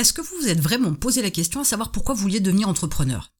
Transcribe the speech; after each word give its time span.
est-ce 0.00 0.12
que 0.12 0.22
vous 0.22 0.36
vous 0.40 0.48
êtes 0.48 0.60
vraiment 0.60 0.94
posé 0.94 1.22
la 1.22 1.30
question 1.30 1.60
à 1.60 1.64
savoir 1.64 1.92
pourquoi 1.92 2.14
vous 2.14 2.22
vouliez 2.22 2.40
devenir 2.40 2.68
entrepreneur? 2.68 3.32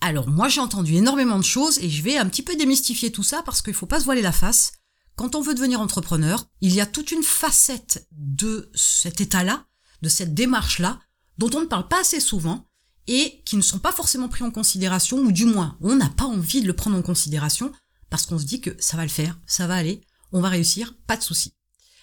Alors 0.00 0.28
moi 0.28 0.48
j'ai 0.48 0.60
entendu 0.60 0.94
énormément 0.94 1.38
de 1.38 1.44
choses 1.44 1.78
et 1.78 1.90
je 1.90 2.02
vais 2.02 2.16
un 2.16 2.26
petit 2.26 2.42
peu 2.42 2.56
démystifier 2.56 3.12
tout 3.12 3.22
ça 3.22 3.42
parce 3.42 3.62
qu'il 3.62 3.74
faut 3.74 3.86
pas 3.86 4.00
se 4.00 4.04
voiler 4.04 4.22
la 4.22 4.32
face. 4.32 4.72
Quand 5.14 5.34
on 5.34 5.40
veut 5.40 5.54
devenir 5.54 5.80
entrepreneur, 5.80 6.44
il 6.60 6.74
y 6.74 6.80
a 6.80 6.86
toute 6.86 7.10
une 7.10 7.22
facette 7.22 8.06
de 8.12 8.70
cet 8.74 9.20
état-là, 9.20 9.66
de 10.02 10.08
cette 10.08 10.34
démarche-là, 10.34 11.00
dont 11.38 11.50
on 11.54 11.60
ne 11.60 11.66
parle 11.66 11.88
pas 11.88 12.00
assez 12.00 12.20
souvent 12.20 12.68
et 13.06 13.42
qui 13.44 13.56
ne 13.56 13.62
sont 13.62 13.78
pas 13.78 13.92
forcément 13.92 14.28
pris 14.28 14.44
en 14.44 14.50
considération, 14.50 15.18
ou 15.18 15.32
du 15.32 15.46
moins 15.46 15.78
on 15.80 15.96
n'a 15.96 16.10
pas 16.10 16.24
envie 16.24 16.60
de 16.60 16.66
le 16.66 16.76
prendre 16.76 16.96
en 16.96 17.02
considération 17.02 17.72
parce 18.10 18.26
qu'on 18.26 18.38
se 18.38 18.44
dit 18.44 18.60
que 18.60 18.76
ça 18.78 18.96
va 18.96 19.04
le 19.04 19.08
faire, 19.08 19.38
ça 19.46 19.66
va 19.66 19.74
aller, 19.74 20.02
on 20.32 20.40
va 20.40 20.48
réussir, 20.48 20.94
pas 21.06 21.16
de 21.16 21.22
souci. 21.22 21.54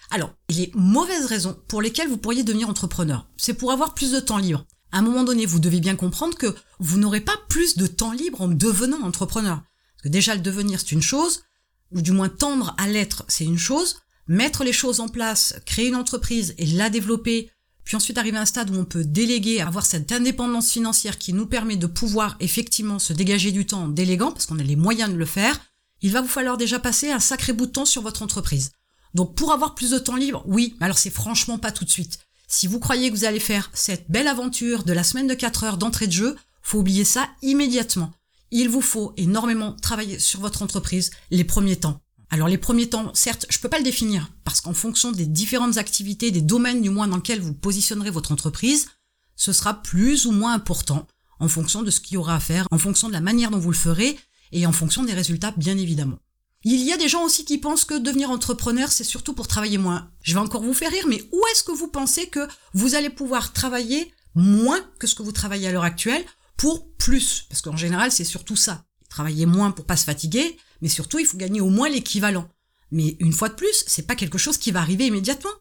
Alors, 0.10 0.34
les 0.50 0.72
mauvaises 0.76 1.26
raisons 1.26 1.58
pour 1.68 1.82
lesquelles 1.82 2.10
vous 2.10 2.18
pourriez 2.18 2.44
devenir 2.44 2.70
entrepreneur, 2.70 3.28
c'est 3.38 3.54
pour 3.54 3.72
avoir 3.72 3.94
plus 3.94 4.12
de 4.12 4.20
temps 4.20 4.38
libre. 4.38 4.66
À 4.92 5.00
un 5.00 5.02
moment 5.02 5.24
donné, 5.24 5.46
vous 5.46 5.60
devez 5.60 5.80
bien 5.80 5.96
comprendre 5.96 6.38
que 6.38 6.56
vous 6.80 7.00
n'aurez 7.00 7.22
pas 7.22 7.36
plus 7.50 7.78
de 7.78 7.88
temps 7.88 8.12
libre 8.12 8.42
en 8.42 8.48
devenant 8.48 9.02
entrepreneur. 9.02 9.58
Parce 9.58 10.04
que 10.04 10.10
déjà, 10.10 10.36
le 10.36 10.42
devenir, 10.42 10.80
c'est 10.80 10.92
une 10.92 11.02
chose, 11.02 11.44
ou 11.92 12.02
du 12.02 12.12
moins 12.12 12.30
tendre 12.30 12.76
à 12.78 12.88
l'être, 12.88 13.26
c'est 13.28 13.46
une 13.46 13.58
chose. 13.58 13.98
Mettre 14.28 14.64
les 14.64 14.72
choses 14.72 15.00
en 15.00 15.08
place, 15.08 15.56
créer 15.66 15.88
une 15.88 15.96
entreprise 15.96 16.54
et 16.58 16.66
la 16.66 16.90
développer, 16.90 17.50
puis 17.84 17.96
ensuite 17.96 18.18
arriver 18.18 18.38
à 18.38 18.42
un 18.42 18.46
stade 18.46 18.70
où 18.70 18.80
on 18.80 18.86
peut 18.86 19.04
déléguer, 19.04 19.62
avoir 19.62 19.86
cette 19.86 20.12
indépendance 20.12 20.72
financière 20.72 21.18
qui 21.18 21.34
nous 21.34 21.48
permet 21.48 21.76
de 21.76 21.88
pouvoir 21.88 22.38
effectivement 22.40 23.00
se 23.00 23.14
dégager 23.14 23.52
du 23.52 23.66
temps 23.66 23.86
en 23.86 23.88
déléguant, 23.90 24.32
parce 24.32 24.46
qu'on 24.46 24.60
a 24.60 24.64
les 24.64 24.76
moyens 24.76 25.12
de 25.12 25.18
le 25.18 25.26
faire, 25.26 25.60
il 26.02 26.12
va 26.12 26.22
vous 26.22 26.28
falloir 26.28 26.58
déjà 26.58 26.80
passer 26.80 27.12
un 27.12 27.20
sacré 27.20 27.52
bout 27.52 27.66
de 27.66 27.72
temps 27.72 27.86
sur 27.86 28.02
votre 28.02 28.22
entreprise. 28.22 28.72
Donc 29.14 29.36
pour 29.36 29.52
avoir 29.52 29.76
plus 29.76 29.92
de 29.92 30.00
temps 30.00 30.16
libre, 30.16 30.44
oui, 30.46 30.76
mais 30.80 30.86
alors 30.86 30.98
c'est 30.98 31.10
franchement 31.10 31.58
pas 31.58 31.72
tout 31.72 31.86
de 31.86 31.90
suite. 31.90 32.20
Si 32.48 32.68
vous 32.68 32.80
croyez 32.80 33.10
que 33.10 33.16
vous 33.16 33.26
allez 33.26 33.40
faire 33.40 33.70
cette 33.74 34.10
belle 34.10 34.28
aventure 34.28 34.84
de 34.84 34.94
la 34.94 35.04
semaine 35.04 35.28
de 35.28 35.34
4 35.34 35.64
heures 35.64 35.78
d'entrée 35.78 36.08
de 36.08 36.12
jeu, 36.12 36.36
faut 36.62 36.80
oublier 36.80 37.04
ça 37.04 37.30
immédiatement. 37.42 38.12
Il 38.52 38.70
vous 38.70 38.82
faut 38.82 39.14
énormément 39.18 39.74
travailler 39.74 40.20
sur 40.20 40.40
votre 40.40 40.62
entreprise 40.62 41.12
les 41.32 41.44
premiers 41.44 41.78
temps. 41.78 42.00
Alors 42.30 42.48
les 42.48 42.58
premiers 42.58 42.90
temps, 42.90 43.12
certes, 43.14 43.46
je 43.50 43.60
peux 43.60 43.70
pas 43.70 43.78
le 43.78 43.84
définir 43.84 44.32
parce 44.44 44.62
qu'en 44.62 44.74
fonction 44.74 45.12
des 45.12 45.26
différentes 45.26 45.78
activités, 45.78 46.32
des 46.32 46.42
domaines 46.42 46.82
du 46.82 46.90
moins 46.90 47.08
dans 47.08 47.18
lesquels 47.18 47.42
vous 47.42 47.54
positionnerez 47.54 48.10
votre 48.10 48.32
entreprise, 48.32 48.88
ce 49.36 49.54
sera 49.54 49.82
plus 49.82 50.26
ou 50.26 50.32
moins 50.32 50.54
important 50.54 51.08
en 51.40 51.48
fonction 51.48 51.82
de 51.82 51.92
ce 51.92 52.00
qu'il 52.00 52.16
y 52.16 52.18
aura 52.18 52.36
à 52.36 52.40
faire, 52.40 52.68
en 52.72 52.78
fonction 52.78 53.08
de 53.08 53.14
la 53.14 53.22
manière 53.22 53.52
dont 53.52 53.60
vous 53.60 53.72
le 53.72 53.78
ferez 53.78 54.18
et 54.52 54.66
en 54.66 54.72
fonction 54.72 55.04
des 55.04 55.14
résultats 55.14 55.54
bien 55.58 55.78
évidemment. 55.78 56.20
Il 56.66 56.82
y 56.82 56.94
a 56.94 56.98
des 56.98 57.10
gens 57.10 57.24
aussi 57.24 57.44
qui 57.44 57.58
pensent 57.58 57.84
que 57.84 57.98
devenir 57.98 58.32
entrepreneur, 58.32 58.90
c'est 58.90 59.04
surtout 59.04 59.34
pour 59.34 59.50
travailler 59.50 59.78
moins. 59.78 60.10
Je 60.22 60.34
vais 60.34 60.40
encore 60.40 60.64
vous 60.64 60.74
faire 60.74 60.92
rire, 60.92 61.08
mais 61.10 61.22
où 61.34 61.42
est-ce 61.52 61.64
que 61.64 61.74
vous 61.74 61.90
pensez 61.90 62.28
que 62.28 62.48
vous 62.74 62.96
allez 62.96 63.10
pouvoir 63.10 63.52
travailler 63.52 64.14
moins 64.34 64.80
que 64.98 65.06
ce 65.06 65.14
que 65.14 65.24
vous 65.24 65.34
travaillez 65.34 65.68
à 65.68 65.74
l'heure 65.74 65.84
actuelle 65.84 66.24
pour 66.56 66.90
plus? 66.96 67.46
Parce 67.50 67.62
qu'en 67.62 67.76
général, 67.76 68.14
c'est 68.14 68.24
surtout 68.24 68.56
ça. 68.56 68.86
Travailler 69.10 69.46
moins 69.46 69.72
pour 69.72 69.86
pas 69.86 69.98
se 69.98 70.06
fatiguer, 70.06 70.58
mais 70.82 70.88
surtout, 70.88 71.20
il 71.20 71.26
faut 71.26 71.38
gagner 71.38 71.60
au 71.60 71.70
moins 71.70 71.90
l'équivalent. 71.90 72.48
Mais 72.92 73.18
une 73.20 73.34
fois 73.34 73.50
de 73.50 73.56
plus, 73.56 73.84
c'est 73.86 74.08
pas 74.08 74.16
quelque 74.16 74.38
chose 74.38 74.58
qui 74.58 74.72
va 74.72 74.80
arriver 74.80 75.08
immédiatement. 75.08 75.52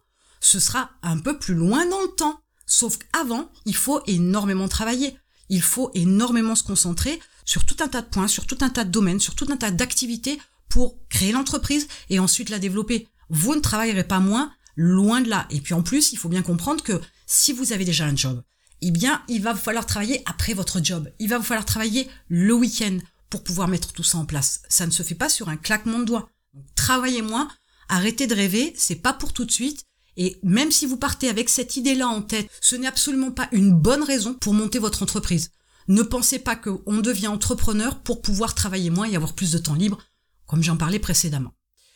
Ce 0.40 0.60
sera 0.60 0.90
un 1.02 1.18
peu 1.18 1.36
plus 1.36 1.54
loin 1.54 1.84
dans 1.84 2.00
le 2.00 2.14
temps. 2.14 2.40
Sauf 2.64 2.98
qu'avant, 2.98 3.50
il 3.66 3.74
faut 3.74 4.02
énormément 4.06 4.68
travailler. 4.68 5.16
Il 5.48 5.62
faut 5.62 5.90
énormément 5.94 6.54
se 6.54 6.62
concentrer 6.62 7.20
sur 7.44 7.64
tout 7.66 7.76
un 7.80 7.88
tas 7.88 8.02
de 8.02 8.08
points, 8.08 8.28
sur 8.28 8.46
tout 8.46 8.58
un 8.60 8.70
tas 8.70 8.84
de 8.84 8.90
domaines, 8.90 9.20
sur 9.20 9.34
tout 9.34 9.48
un 9.50 9.56
tas 9.56 9.72
d'activités 9.72 10.38
pour 10.72 10.96
créer 11.10 11.32
l'entreprise 11.32 11.86
et 12.08 12.18
ensuite 12.18 12.48
la 12.48 12.58
développer. 12.58 13.06
Vous 13.28 13.54
ne 13.54 13.60
travaillerez 13.60 14.04
pas 14.04 14.20
moins, 14.20 14.50
loin 14.74 15.20
de 15.20 15.28
là. 15.28 15.46
Et 15.50 15.60
puis 15.60 15.74
en 15.74 15.82
plus, 15.82 16.12
il 16.12 16.16
faut 16.16 16.30
bien 16.30 16.40
comprendre 16.40 16.82
que 16.82 16.98
si 17.26 17.52
vous 17.52 17.74
avez 17.74 17.84
déjà 17.84 18.06
un 18.06 18.16
job, 18.16 18.42
eh 18.80 18.90
bien, 18.90 19.22
il 19.28 19.42
va 19.42 19.52
vous 19.52 19.60
falloir 19.60 19.84
travailler 19.84 20.22
après 20.24 20.54
votre 20.54 20.82
job. 20.82 21.12
Il 21.18 21.28
va 21.28 21.36
vous 21.36 21.44
falloir 21.44 21.66
travailler 21.66 22.08
le 22.28 22.54
week-end 22.54 22.96
pour 23.28 23.44
pouvoir 23.44 23.68
mettre 23.68 23.92
tout 23.92 24.02
ça 24.02 24.16
en 24.16 24.24
place. 24.24 24.62
Ça 24.70 24.86
ne 24.86 24.90
se 24.90 25.02
fait 25.02 25.14
pas 25.14 25.28
sur 25.28 25.50
un 25.50 25.58
claquement 25.58 25.98
de 25.98 26.06
doigts. 26.06 26.30
travaillez 26.74 27.20
moins, 27.20 27.48
arrêtez 27.90 28.26
de 28.26 28.34
rêver, 28.34 28.72
c'est 28.74 28.96
pas 28.96 29.12
pour 29.12 29.34
tout 29.34 29.44
de 29.44 29.52
suite. 29.52 29.84
Et 30.16 30.38
même 30.42 30.72
si 30.72 30.86
vous 30.86 30.96
partez 30.96 31.28
avec 31.28 31.50
cette 31.50 31.76
idée-là 31.76 32.08
en 32.08 32.22
tête, 32.22 32.48
ce 32.62 32.76
n'est 32.76 32.86
absolument 32.86 33.30
pas 33.30 33.48
une 33.52 33.74
bonne 33.74 34.04
raison 34.04 34.32
pour 34.32 34.54
monter 34.54 34.78
votre 34.78 35.02
entreprise. 35.02 35.50
Ne 35.88 36.02
pensez 36.02 36.38
pas 36.38 36.56
qu'on 36.56 37.00
devient 37.02 37.26
entrepreneur 37.26 38.00
pour 38.00 38.22
pouvoir 38.22 38.54
travailler 38.54 38.88
moins 38.88 39.06
et 39.06 39.16
avoir 39.16 39.34
plus 39.34 39.52
de 39.52 39.58
temps 39.58 39.74
libre 39.74 39.98
comme 40.52 40.62
j'en 40.62 40.76
parlais 40.76 40.98
précédemment. 40.98 41.54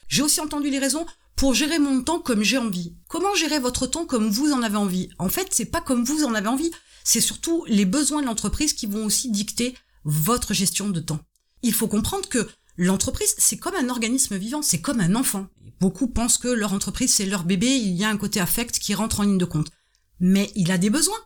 J'ai 0.08 0.22
aussi 0.22 0.40
entendu 0.40 0.70
les 0.70 0.78
raisons 0.78 1.04
pour 1.36 1.52
gérer 1.52 1.78
mon 1.78 2.02
temps 2.02 2.20
comme 2.20 2.42
j'ai 2.42 2.56
envie. 2.56 2.96
Comment 3.06 3.34
gérer 3.34 3.58
votre 3.58 3.86
temps 3.86 4.06
comme 4.06 4.30
vous 4.30 4.50
en 4.50 4.62
avez 4.62 4.78
envie? 4.78 5.10
En 5.18 5.28
fait, 5.28 5.48
c'est 5.50 5.66
pas 5.66 5.82
comme 5.82 6.06
vous 6.06 6.24
en 6.24 6.32
avez 6.32 6.48
envie, 6.48 6.70
c'est 7.04 7.20
surtout 7.20 7.66
les 7.68 7.84
besoins 7.84 8.22
de 8.22 8.26
l'entreprise 8.26 8.72
qui 8.72 8.86
vont 8.86 9.04
aussi 9.04 9.30
dicter 9.30 9.74
votre 10.04 10.54
gestion 10.54 10.88
de 10.88 11.00
temps. 11.00 11.20
Il 11.60 11.74
faut 11.74 11.86
comprendre 11.86 12.30
que 12.30 12.48
l'entreprise, 12.78 13.34
c'est 13.36 13.58
comme 13.58 13.74
un 13.74 13.90
organisme 13.90 14.38
vivant, 14.38 14.62
c'est 14.62 14.80
comme 14.80 15.00
un 15.00 15.16
enfant. 15.16 15.48
Beaucoup 15.78 16.08
pensent 16.08 16.38
que 16.38 16.48
leur 16.48 16.72
entreprise, 16.72 17.12
c'est 17.12 17.26
leur 17.26 17.44
bébé, 17.44 17.66
il 17.66 17.92
y 17.92 18.04
a 18.04 18.08
un 18.08 18.16
côté 18.16 18.40
affect 18.40 18.78
qui 18.78 18.94
rentre 18.94 19.20
en 19.20 19.24
ligne 19.24 19.36
de 19.36 19.44
compte. 19.44 19.70
Mais 20.18 20.50
il 20.54 20.70
a 20.70 20.78
des 20.78 20.88
besoins. 20.88 21.20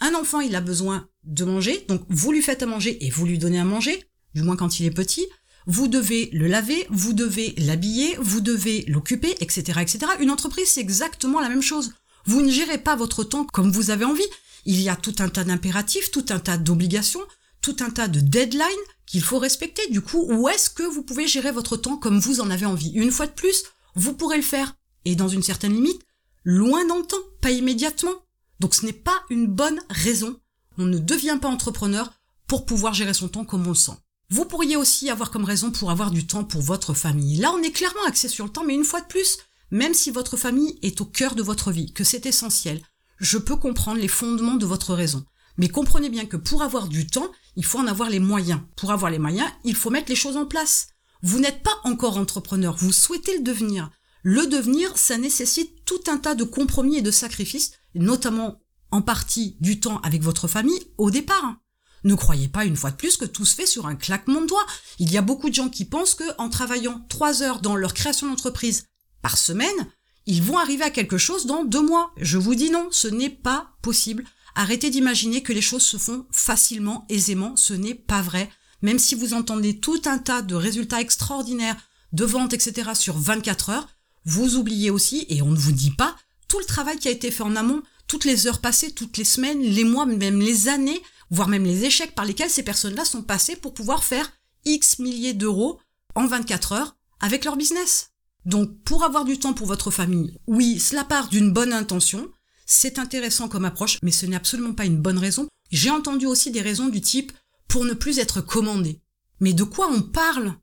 Un 0.00 0.14
enfant, 0.14 0.40
il 0.40 0.56
a 0.56 0.62
besoin 0.62 1.10
de 1.24 1.44
manger, 1.44 1.84
donc 1.88 2.06
vous 2.08 2.32
lui 2.32 2.40
faites 2.40 2.62
à 2.62 2.66
manger 2.66 3.04
et 3.04 3.10
vous 3.10 3.26
lui 3.26 3.36
donnez 3.36 3.60
à 3.60 3.66
manger, 3.66 4.02
du 4.34 4.40
moins 4.40 4.56
quand 4.56 4.80
il 4.80 4.86
est 4.86 4.90
petit 4.90 5.26
vous 5.66 5.88
devez 5.88 6.30
le 6.32 6.46
laver, 6.46 6.86
vous 6.90 7.12
devez 7.12 7.54
l'habiller, 7.58 8.16
vous 8.20 8.40
devez 8.40 8.84
l'occuper, 8.88 9.34
etc., 9.40 9.80
etc. 9.80 9.98
Une 10.20 10.30
entreprise, 10.30 10.68
c'est 10.68 10.80
exactement 10.80 11.40
la 11.40 11.48
même 11.48 11.62
chose. 11.62 11.92
Vous 12.26 12.42
ne 12.42 12.50
gérez 12.50 12.78
pas 12.78 12.96
votre 12.96 13.24
temps 13.24 13.44
comme 13.44 13.70
vous 13.70 13.90
avez 13.90 14.04
envie. 14.04 14.22
Il 14.64 14.80
y 14.80 14.88
a 14.88 14.96
tout 14.96 15.14
un 15.20 15.28
tas 15.28 15.44
d'impératifs, 15.44 16.10
tout 16.10 16.26
un 16.30 16.38
tas 16.38 16.58
d'obligations, 16.58 17.22
tout 17.62 17.76
un 17.80 17.90
tas 17.90 18.08
de 18.08 18.20
deadlines 18.20 18.64
qu'il 19.06 19.22
faut 19.22 19.38
respecter. 19.38 19.82
Du 19.90 20.00
coup, 20.00 20.26
où 20.30 20.48
est-ce 20.48 20.70
que 20.70 20.82
vous 20.82 21.02
pouvez 21.02 21.26
gérer 21.26 21.52
votre 21.52 21.76
temps 21.76 21.96
comme 21.96 22.20
vous 22.20 22.40
en 22.40 22.50
avez 22.50 22.66
envie? 22.66 22.92
Une 22.92 23.10
fois 23.10 23.26
de 23.26 23.32
plus, 23.32 23.64
vous 23.94 24.14
pourrez 24.14 24.36
le 24.36 24.42
faire. 24.42 24.74
Et 25.04 25.14
dans 25.14 25.28
une 25.28 25.42
certaine 25.42 25.74
limite, 25.74 26.02
loin 26.44 26.84
dans 26.86 26.98
le 26.98 27.06
temps, 27.06 27.16
pas 27.40 27.50
immédiatement. 27.50 28.14
Donc 28.60 28.74
ce 28.74 28.84
n'est 28.84 28.92
pas 28.92 29.22
une 29.30 29.46
bonne 29.46 29.80
raison. 29.88 30.38
On 30.78 30.84
ne 30.84 30.98
devient 30.98 31.38
pas 31.40 31.48
entrepreneur 31.48 32.12
pour 32.46 32.66
pouvoir 32.66 32.94
gérer 32.94 33.14
son 33.14 33.28
temps 33.28 33.44
comme 33.44 33.66
on 33.66 33.70
le 33.70 33.74
sent. 33.74 33.96
Vous 34.30 34.44
pourriez 34.44 34.76
aussi 34.76 35.10
avoir 35.10 35.32
comme 35.32 35.44
raison 35.44 35.72
pour 35.72 35.90
avoir 35.90 36.12
du 36.12 36.24
temps 36.24 36.44
pour 36.44 36.62
votre 36.62 36.94
famille. 36.94 37.36
Là, 37.36 37.52
on 37.52 37.62
est 37.62 37.72
clairement 37.72 38.04
axé 38.06 38.28
sur 38.28 38.44
le 38.44 38.52
temps, 38.52 38.64
mais 38.64 38.74
une 38.74 38.84
fois 38.84 39.00
de 39.00 39.06
plus, 39.06 39.38
même 39.72 39.92
si 39.92 40.12
votre 40.12 40.36
famille 40.36 40.78
est 40.82 41.00
au 41.00 41.04
cœur 41.04 41.34
de 41.34 41.42
votre 41.42 41.72
vie, 41.72 41.92
que 41.92 42.04
c'est 42.04 42.26
essentiel, 42.26 42.80
je 43.18 43.38
peux 43.38 43.56
comprendre 43.56 44.00
les 44.00 44.08
fondements 44.08 44.54
de 44.54 44.66
votre 44.66 44.94
raison. 44.94 45.24
Mais 45.58 45.68
comprenez 45.68 46.10
bien 46.10 46.26
que 46.26 46.36
pour 46.36 46.62
avoir 46.62 46.86
du 46.86 47.08
temps, 47.08 47.30
il 47.56 47.64
faut 47.64 47.78
en 47.78 47.88
avoir 47.88 48.08
les 48.08 48.20
moyens. 48.20 48.60
Pour 48.76 48.92
avoir 48.92 49.10
les 49.10 49.18
moyens, 49.18 49.50
il 49.64 49.74
faut 49.74 49.90
mettre 49.90 50.08
les 50.08 50.16
choses 50.16 50.36
en 50.36 50.46
place. 50.46 50.88
Vous 51.22 51.40
n'êtes 51.40 51.64
pas 51.64 51.78
encore 51.82 52.16
entrepreneur, 52.16 52.76
vous 52.76 52.92
souhaitez 52.92 53.36
le 53.36 53.42
devenir. 53.42 53.90
Le 54.22 54.46
devenir, 54.46 54.96
ça 54.96 55.18
nécessite 55.18 55.84
tout 55.84 56.00
un 56.06 56.18
tas 56.18 56.36
de 56.36 56.44
compromis 56.44 56.98
et 56.98 57.02
de 57.02 57.10
sacrifices, 57.10 57.72
notamment 57.96 58.60
en 58.92 59.02
partie 59.02 59.56
du 59.60 59.80
temps 59.80 60.00
avec 60.02 60.22
votre 60.22 60.46
famille 60.46 60.80
au 60.98 61.10
départ. 61.10 61.56
Ne 62.04 62.14
croyez 62.14 62.48
pas 62.48 62.64
une 62.64 62.76
fois 62.76 62.90
de 62.90 62.96
plus 62.96 63.16
que 63.16 63.24
tout 63.24 63.44
se 63.44 63.54
fait 63.54 63.66
sur 63.66 63.86
un 63.86 63.94
claquement 63.94 64.40
de 64.40 64.46
doigts. 64.46 64.66
Il 64.98 65.12
y 65.12 65.18
a 65.18 65.22
beaucoup 65.22 65.50
de 65.50 65.54
gens 65.54 65.68
qui 65.68 65.84
pensent 65.84 66.14
que 66.14 66.24
en 66.38 66.48
travaillant 66.48 67.04
trois 67.08 67.42
heures 67.42 67.60
dans 67.60 67.76
leur 67.76 67.94
création 67.94 68.28
d'entreprise 68.28 68.86
par 69.22 69.36
semaine, 69.36 69.86
ils 70.26 70.42
vont 70.42 70.58
arriver 70.58 70.84
à 70.84 70.90
quelque 70.90 71.18
chose 71.18 71.46
dans 71.46 71.64
deux 71.64 71.82
mois. 71.82 72.12
Je 72.16 72.38
vous 72.38 72.54
dis 72.54 72.70
non, 72.70 72.88
ce 72.90 73.08
n'est 73.08 73.30
pas 73.30 73.72
possible. 73.82 74.24
Arrêtez 74.54 74.90
d'imaginer 74.90 75.42
que 75.42 75.52
les 75.52 75.62
choses 75.62 75.84
se 75.84 75.96
font 75.96 76.26
facilement, 76.30 77.06
aisément, 77.08 77.56
ce 77.56 77.74
n'est 77.74 77.94
pas 77.94 78.22
vrai. 78.22 78.50
Même 78.82 78.98
si 78.98 79.14
vous 79.14 79.34
entendez 79.34 79.78
tout 79.78 80.02
un 80.06 80.18
tas 80.18 80.42
de 80.42 80.54
résultats 80.54 81.00
extraordinaires, 81.00 81.76
de 82.12 82.24
ventes, 82.24 82.54
etc. 82.54 82.90
sur 82.94 83.18
24 83.18 83.70
heures, 83.70 83.88
vous 84.24 84.56
oubliez 84.56 84.90
aussi, 84.90 85.26
et 85.28 85.42
on 85.42 85.50
ne 85.50 85.56
vous 85.56 85.72
dit 85.72 85.92
pas, 85.92 86.16
tout 86.48 86.58
le 86.58 86.64
travail 86.64 86.98
qui 86.98 87.08
a 87.08 87.12
été 87.12 87.30
fait 87.30 87.42
en 87.42 87.56
amont, 87.56 87.82
toutes 88.06 88.24
les 88.24 88.46
heures 88.46 88.60
passées, 88.60 88.90
toutes 88.90 89.16
les 89.16 89.24
semaines, 89.24 89.62
les 89.62 89.84
mois, 89.84 90.06
même 90.06 90.40
les 90.40 90.68
années 90.68 91.00
voire 91.30 91.48
même 91.48 91.64
les 91.64 91.84
échecs 91.84 92.14
par 92.14 92.24
lesquels 92.24 92.50
ces 92.50 92.62
personnes-là 92.62 93.04
sont 93.04 93.22
passées 93.22 93.56
pour 93.56 93.74
pouvoir 93.74 94.04
faire 94.04 94.30
X 94.64 94.98
milliers 94.98 95.34
d'euros 95.34 95.80
en 96.14 96.26
24 96.26 96.72
heures 96.72 96.96
avec 97.20 97.44
leur 97.44 97.56
business. 97.56 98.10
Donc 98.44 98.82
pour 98.82 99.04
avoir 99.04 99.24
du 99.24 99.38
temps 99.38 99.52
pour 99.52 99.66
votre 99.66 99.90
famille, 99.90 100.38
oui, 100.46 100.80
cela 100.80 101.04
part 101.04 101.28
d'une 101.28 101.52
bonne 101.52 101.72
intention, 101.72 102.30
c'est 102.66 102.98
intéressant 102.98 103.48
comme 103.48 103.64
approche, 103.64 103.98
mais 104.02 104.12
ce 104.12 104.26
n'est 104.26 104.36
absolument 104.36 104.74
pas 104.74 104.86
une 104.86 105.00
bonne 105.00 105.18
raison. 105.18 105.48
J'ai 105.70 105.90
entendu 105.90 106.26
aussi 106.26 106.50
des 106.50 106.62
raisons 106.62 106.88
du 106.88 107.00
type 107.00 107.32
pour 107.68 107.84
ne 107.84 107.92
plus 107.92 108.18
être 108.18 108.40
commandé. 108.40 109.00
Mais 109.40 109.52
de 109.52 109.64
quoi 109.64 109.88
on 109.90 110.02
parle? 110.02 110.54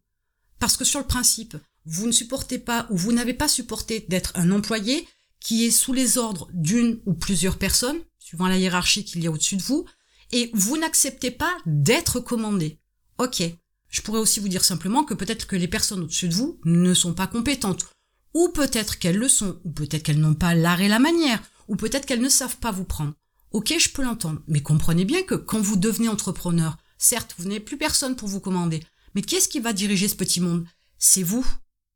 Parce 0.59 0.77
que 0.77 0.85
sur 0.85 0.99
le 0.99 1.05
principe, 1.05 1.57
vous 1.85 2.07
ne 2.07 2.11
supportez 2.11 2.59
pas 2.59 2.87
ou 2.89 2.97
vous 2.97 3.11
n'avez 3.11 3.33
pas 3.33 3.47
supporté 3.47 4.05
d'être 4.09 4.31
un 4.35 4.51
employé 4.51 5.07
qui 5.39 5.65
est 5.65 5.71
sous 5.71 5.93
les 5.93 6.17
ordres 6.17 6.49
d'une 6.53 6.99
ou 7.05 7.13
plusieurs 7.13 7.57
personnes, 7.57 7.99
suivant 8.19 8.47
la 8.47 8.57
hiérarchie 8.57 9.05
qu'il 9.05 9.23
y 9.23 9.27
a 9.27 9.31
au-dessus 9.31 9.55
de 9.55 9.63
vous, 9.63 9.85
et 10.31 10.51
vous 10.53 10.77
n'acceptez 10.77 11.31
pas 11.31 11.55
d'être 11.65 12.19
commandé. 12.19 12.79
Ok. 13.17 13.43
Je 13.89 14.01
pourrais 14.01 14.19
aussi 14.19 14.39
vous 14.39 14.49
dire 14.49 14.65
simplement 14.65 15.03
que 15.03 15.13
peut-être 15.13 15.47
que 15.47 15.55
les 15.55 15.67
personnes 15.67 16.03
au-dessus 16.03 16.27
de 16.27 16.33
vous 16.33 16.59
ne 16.65 16.93
sont 16.93 17.13
pas 17.13 17.27
compétentes, 17.27 17.87
ou 18.33 18.49
peut-être 18.49 18.99
qu'elles 18.99 19.17
le 19.17 19.29
sont, 19.29 19.59
ou 19.63 19.71
peut-être 19.71 20.03
qu'elles 20.03 20.19
n'ont 20.19 20.35
pas 20.35 20.53
l'art 20.55 20.81
et 20.81 20.89
la 20.89 20.99
manière, 20.99 21.41
ou 21.67 21.75
peut-être 21.75 22.05
qu'elles 22.05 22.21
ne 22.21 22.29
savent 22.29 22.57
pas 22.57 22.71
vous 22.71 22.83
prendre. 22.83 23.13
Ok, 23.51 23.73
je 23.79 23.89
peux 23.89 24.03
l'entendre, 24.03 24.41
mais 24.47 24.61
comprenez 24.61 25.05
bien 25.05 25.23
que 25.23 25.35
quand 25.35 25.61
vous 25.61 25.77
devenez 25.77 26.09
entrepreneur, 26.09 26.77
certes, 26.97 27.33
vous 27.37 27.45
n'avez 27.45 27.61
plus 27.61 27.77
personne 27.77 28.15
pour 28.15 28.27
vous 28.27 28.41
commander, 28.41 28.83
mais 29.15 29.21
qui 29.21 29.35
est-ce 29.35 29.47
qui 29.47 29.59
va 29.59 29.73
diriger 29.73 30.09
ce 30.09 30.15
petit 30.15 30.41
monde? 30.41 30.67
C'est 30.99 31.23
vous. 31.23 31.45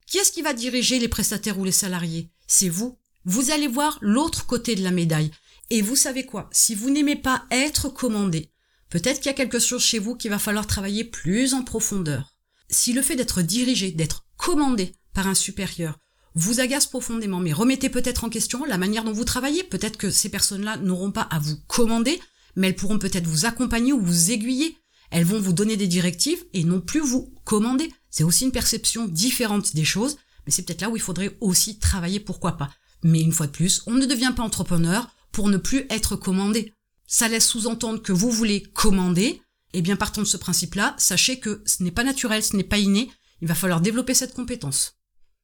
Qui 0.08 0.18
est-ce 0.18 0.32
qui 0.32 0.42
va 0.42 0.54
diriger 0.54 0.98
les 0.98 1.08
prestataires 1.08 1.60
ou 1.60 1.66
les 1.66 1.72
salariés? 1.72 2.32
C'est 2.48 2.70
vous. 2.70 2.98
Vous 3.26 3.52
allez 3.52 3.68
voir 3.68 3.98
l'autre 4.02 4.46
côté 4.46 4.76
de 4.76 4.84
la 4.84 4.92
médaille. 4.92 5.32
Et 5.72 5.82
vous 5.82 5.96
savez 5.96 6.26
quoi? 6.26 6.50
Si 6.52 6.76
vous 6.76 6.90
n'aimez 6.90 7.16
pas 7.16 7.46
être 7.50 7.88
commandé, 7.88 8.52
peut-être 8.90 9.22
qu'il 9.22 9.28
y 9.28 9.34
a 9.34 9.38
quelque 9.38 9.58
chose 9.58 9.82
chez 9.82 10.00
vous 10.00 10.18
qu'il 10.18 10.30
va 10.30 10.38
falloir 10.38 10.68
travailler 10.68 11.06
plus 11.06 11.54
en 11.54 11.64
profondeur. 11.64 12.36
Si 12.70 12.92
le 12.92 13.02
fait 13.02 13.16
d'être 13.16 13.42
dirigé, 13.42 13.92
d'être 13.92 14.26
commandé 14.36 14.94
par 15.14 15.28
un 15.28 15.34
supérieur, 15.34 15.98
vous 16.36 16.60
agace 16.60 16.88
profondément, 16.88 17.40
mais 17.40 17.54
remettez 17.54 17.88
peut-être 17.88 18.26
en 18.26 18.30
question 18.30 18.66
la 18.66 18.78
manière 18.78 19.06
dont 19.06 19.14
vous 19.14 19.24
travaillez. 19.24 19.64
Peut-être 19.64 19.96
que 19.96 20.12
ces 20.12 20.28
personnes-là 20.28 20.76
n'auront 20.76 21.12
pas 21.12 21.22
à 21.22 21.40
vous 21.40 21.56
commander, 21.68 22.20
mais 22.58 22.68
elles 22.68 22.76
pourront 22.76 23.00
peut-être 23.00 23.28
vous 23.28 23.46
accompagner 23.46 23.94
ou 23.94 24.02
vous 24.02 24.32
aiguiller. 24.32 24.76
Elles 25.10 25.24
vont 25.24 25.40
vous 25.40 25.54
donner 25.54 25.78
des 25.78 25.88
directives 25.88 26.44
et 26.52 26.66
non 26.66 26.82
plus 26.82 27.00
vous 27.00 27.34
commander. 27.46 27.90
C'est 28.10 28.26
aussi 28.26 28.44
une 28.44 28.52
perception 28.52 29.08
différente 29.08 29.74
des 29.74 29.86
choses, 29.86 30.18
mais 30.46 30.52
c'est 30.52 30.64
peut-être 30.64 30.82
là 30.82 30.90
où 30.90 30.98
il 30.98 31.02
faudrait 31.02 31.38
aussi 31.40 31.80
travailler, 31.80 32.20
pourquoi 32.20 32.58
pas. 32.58 32.72
Mais 33.04 33.22
une 33.22 33.32
fois 33.32 33.48
de 33.48 33.54
plus, 33.54 33.84
on 33.88 33.94
ne 33.94 34.06
devient 34.06 34.34
pas 34.36 34.44
entrepreneur 34.44 35.08
pour 35.32 35.50
ne 35.50 35.58
plus 35.58 35.86
être 35.90 36.16
commandé. 36.16 36.74
Ça 37.08 37.28
laisse 37.28 37.48
sous-entendre 37.48 38.02
que 38.02 38.12
vous 38.12 38.32
voulez 38.32 38.64
commander. 38.74 39.42
Eh 39.74 39.82
bien, 39.82 39.96
partons 39.96 40.22
de 40.22 40.28
ce 40.28 40.38
principe-là, 40.38 40.96
sachez 40.98 41.40
que 41.40 41.64
ce 41.66 41.84
n'est 41.84 41.92
pas 41.92 42.04
naturel, 42.04 42.44
ce 42.44 42.56
n'est 42.56 42.64
pas 42.64 42.78
inné. 42.78 43.10
Il 43.42 43.48
va 43.48 43.56
falloir 43.56 43.82
développer 43.82 44.14
cette 44.14 44.34
compétence. 44.34 44.98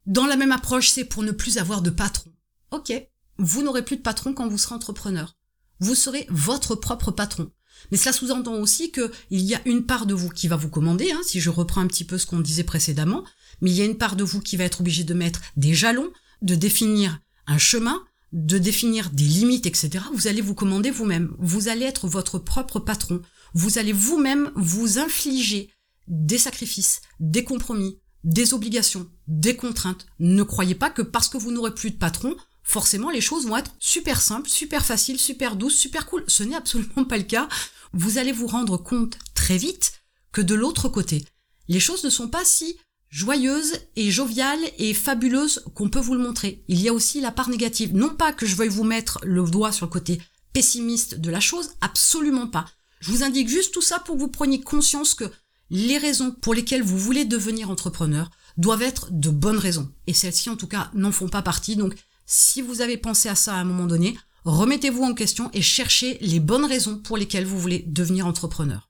Dans 0.06 0.26
la 0.26 0.38
même 0.38 0.52
approche, 0.52 0.90
c'est 0.90 1.06
pour 1.06 1.24
ne 1.24 1.32
plus 1.32 1.58
avoir 1.58 1.82
de 1.82 1.90
patron. 1.90 2.32
Ok, 2.72 2.94
vous 3.38 3.64
n'aurez 3.64 3.84
plus 3.84 3.98
de 3.98 4.02
patron 4.02 4.34
quand 4.34 4.48
vous 4.48 4.58
serez 4.58 4.76
entrepreneur. 4.76 5.36
Vous 5.80 5.96
serez 5.96 6.26
votre 6.30 6.76
propre 6.76 7.12
patron. 7.12 7.52
Mais 7.92 7.98
cela 7.98 8.14
sous-entend 8.14 8.56
aussi 8.56 8.92
qu'il 8.92 9.12
y 9.30 9.54
a 9.54 9.62
une 9.66 9.86
part 9.86 10.06
de 10.06 10.14
vous 10.14 10.30
qui 10.30 10.48
va 10.48 10.56
vous 10.56 10.70
commander, 10.70 11.12
hein, 11.12 11.22
si 11.24 11.40
je 11.40 11.50
reprends 11.50 11.82
un 11.82 11.88
petit 11.88 12.04
peu 12.04 12.18
ce 12.18 12.26
qu'on 12.26 12.40
disait 12.40 12.64
précédemment, 12.64 13.24
mais 13.62 13.72
il 13.72 13.78
y 13.78 13.82
a 13.82 13.86
une 13.86 13.98
part 13.98 14.16
de 14.16 14.24
vous 14.24 14.42
qui 14.42 14.58
va 14.58 14.64
être 14.64 14.82
obligée 14.82 15.04
de 15.04 15.14
mettre 15.14 15.42
des 15.56 15.74
jalons, 15.74 16.12
de 16.42 16.56
définir 16.56 17.20
un 17.46 17.58
chemin, 17.58 18.04
de 18.34 18.58
définir 18.58 19.10
des 19.12 19.24
limites, 19.24 19.66
etc. 19.66 20.04
Vous 20.14 20.28
allez 20.28 20.42
vous 20.42 20.56
commander 20.56 20.92
vous-même. 20.92 21.36
Vous 21.40 21.70
allez 21.70 21.86
être 21.86 22.08
votre 22.08 22.40
propre 22.40 22.80
patron. 22.80 23.22
Vous 23.54 23.78
allez 23.78 23.94
vous-même 23.94 24.52
vous 24.56 25.00
infliger 25.00 25.72
des 26.08 26.38
sacrifices, 26.38 27.02
des 27.20 27.44
compromis, 27.44 28.00
des 28.24 28.54
obligations, 28.54 29.10
des 29.28 29.56
contraintes. 29.56 30.06
Ne 30.20 30.44
croyez 30.44 30.76
pas 30.76 30.90
que 30.90 31.02
parce 31.02 31.30
que 31.30 31.38
vous 31.38 31.52
n'aurez 31.52 31.74
plus 31.74 31.92
de 31.92 31.98
patron, 31.98 32.36
forcément 32.64 33.10
les 33.10 33.22
choses 33.22 33.48
vont 33.48 33.58
être 33.58 33.76
super 33.80 34.22
simples, 34.22 34.50
super 34.50 34.86
faciles, 34.86 35.20
super 35.20 35.56
douces, 35.56 35.78
super 35.78 36.06
cool. 36.06 36.24
Ce 36.28 36.44
n'est 36.44 36.56
absolument 36.56 37.06
pas 37.06 37.18
le 37.18 37.24
cas. 37.24 37.48
Vous 37.94 38.18
allez 38.18 38.32
vous 38.32 38.48
rendre 38.48 38.78
compte 38.78 39.18
très 39.34 39.58
vite 39.58 39.94
que 40.32 40.42
de 40.42 40.56
l'autre 40.56 40.90
côté, 40.90 41.26
les 41.68 41.80
choses 41.80 42.04
ne 42.04 42.10
sont 42.10 42.28
pas 42.28 42.46
si 42.46 42.78
joyeuses 43.10 43.80
et 43.96 44.12
joviales 44.12 44.60
et 44.78 44.94
fabuleuses 44.94 45.64
qu'on 45.76 45.90
peut 45.90 46.00
vous 46.00 46.14
le 46.14 46.24
montrer. 46.24 46.64
Il 46.68 46.82
y 46.82 46.90
a 46.90 46.94
aussi 46.94 47.22
la 47.22 47.32
part 47.32 47.50
négative. 47.50 47.96
Non 47.96 48.10
pas 48.10 48.34
que 48.34 48.46
je 48.46 48.56
veuille 48.56 48.70
vous 48.70 48.84
mettre 48.84 49.20
le 49.24 49.44
doigt 49.44 49.72
sur 49.72 49.86
le 49.86 49.92
côté 49.92 50.22
pessimiste 50.54 51.20
de 51.20 51.30
la 51.30 51.40
chose, 51.40 51.72
absolument 51.82 52.48
pas. 52.48 52.66
Je 53.00 53.12
vous 53.12 53.24
indique 53.24 53.50
juste 53.50 53.74
tout 53.74 53.82
ça 53.82 54.00
pour 54.00 54.16
que 54.16 54.22
vous 54.22 54.28
preniez 54.28 54.60
conscience 54.60 55.14
que 55.14 55.32
les 55.70 55.98
raisons 55.98 56.32
pour 56.32 56.54
lesquelles 56.54 56.84
vous 56.84 56.98
voulez 56.98 57.26
devenir 57.26 57.70
entrepreneur 57.70 58.30
doivent 58.58 58.82
être 58.82 59.10
de 59.12 59.30
bonnes 59.30 59.60
raisons. 59.60 59.92
Et 60.08 60.14
celles-ci, 60.14 60.50
en 60.50 60.56
tout 60.56 60.68
cas, 60.68 60.90
n'en 60.94 61.12
font 61.12 61.28
pas 61.28 61.42
partie. 61.42 61.76
Donc, 61.76 61.96
si 62.26 62.62
vous 62.62 62.82
avez 62.82 62.98
pensé 62.98 63.30
à 63.30 63.36
ça 63.36 63.54
à 63.54 63.58
un 63.58 63.64
moment 63.64 63.86
donné, 63.86 64.18
remettez-vous 64.46 65.04
en 65.04 65.14
question 65.14 65.50
et 65.54 65.62
cherchez 65.62 66.18
les 66.22 66.40
bonnes 66.40 66.66
raisons 66.66 66.98
pour 66.98 67.18
lesquelles 67.18 67.46
vous 67.46 67.60
voulez 67.60 67.84
devenir 67.88 68.26
entrepreneur. 68.26 68.90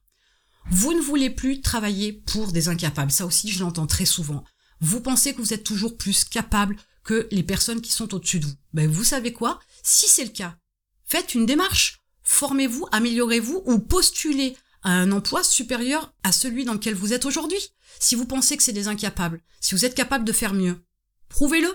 Vous 0.70 0.94
ne 0.94 1.02
voulez 1.02 1.30
plus 1.30 1.62
travailler 1.62 2.12
pour 2.12 2.52
des 2.52 2.68
incapables. 2.68 3.12
Ça 3.12 3.26
aussi, 3.26 3.50
je 3.50 3.60
l'entends 3.60 3.88
très 3.88 4.06
souvent. 4.06 4.44
Vous 4.82 5.00
pensez 5.00 5.34
que 5.34 5.42
vous 5.42 5.54
êtes 5.54 5.64
toujours 5.64 5.98
plus 5.98 6.26
capable 6.26 6.76
que 7.04 7.28
les 7.32 7.44
personnes 7.44 7.82
qui 7.82 7.92
sont 7.92 8.14
au-dessus 8.14 8.40
de 8.40 8.46
vous. 8.46 8.56
Ben, 8.74 8.90
vous 8.90 9.06
savez 9.06 9.32
quoi? 9.32 9.60
Si 9.82 10.08
c'est 10.08 10.26
le 10.26 10.30
cas, 10.30 10.58
faites 11.06 11.34
une 11.34 11.46
démarche. 11.46 12.02
Formez-vous, 12.24 12.86
améliorez-vous 12.92 13.64
ou 13.66 13.80
postulez 13.80 14.58
à 14.84 14.92
un 14.92 15.12
emploi 15.14 15.44
supérieur 15.44 16.14
à 16.24 16.34
celui 16.34 16.66
dans 16.66 16.74
lequel 16.74 16.96
vous 16.96 17.14
êtes 17.14 17.26
aujourd'hui. 17.26 17.60
Si 18.00 18.16
vous 18.16 18.26
pensez 18.26 18.58
que 18.58 18.64
c'est 18.64 18.74
des 18.74 18.90
incapables, 18.90 19.42
si 19.62 19.74
vous 19.74 19.86
êtes 19.86 19.96
capable 19.96 20.26
de 20.26 20.34
faire 20.34 20.54
mieux, 20.54 20.84
prouvez-le. 21.30 21.74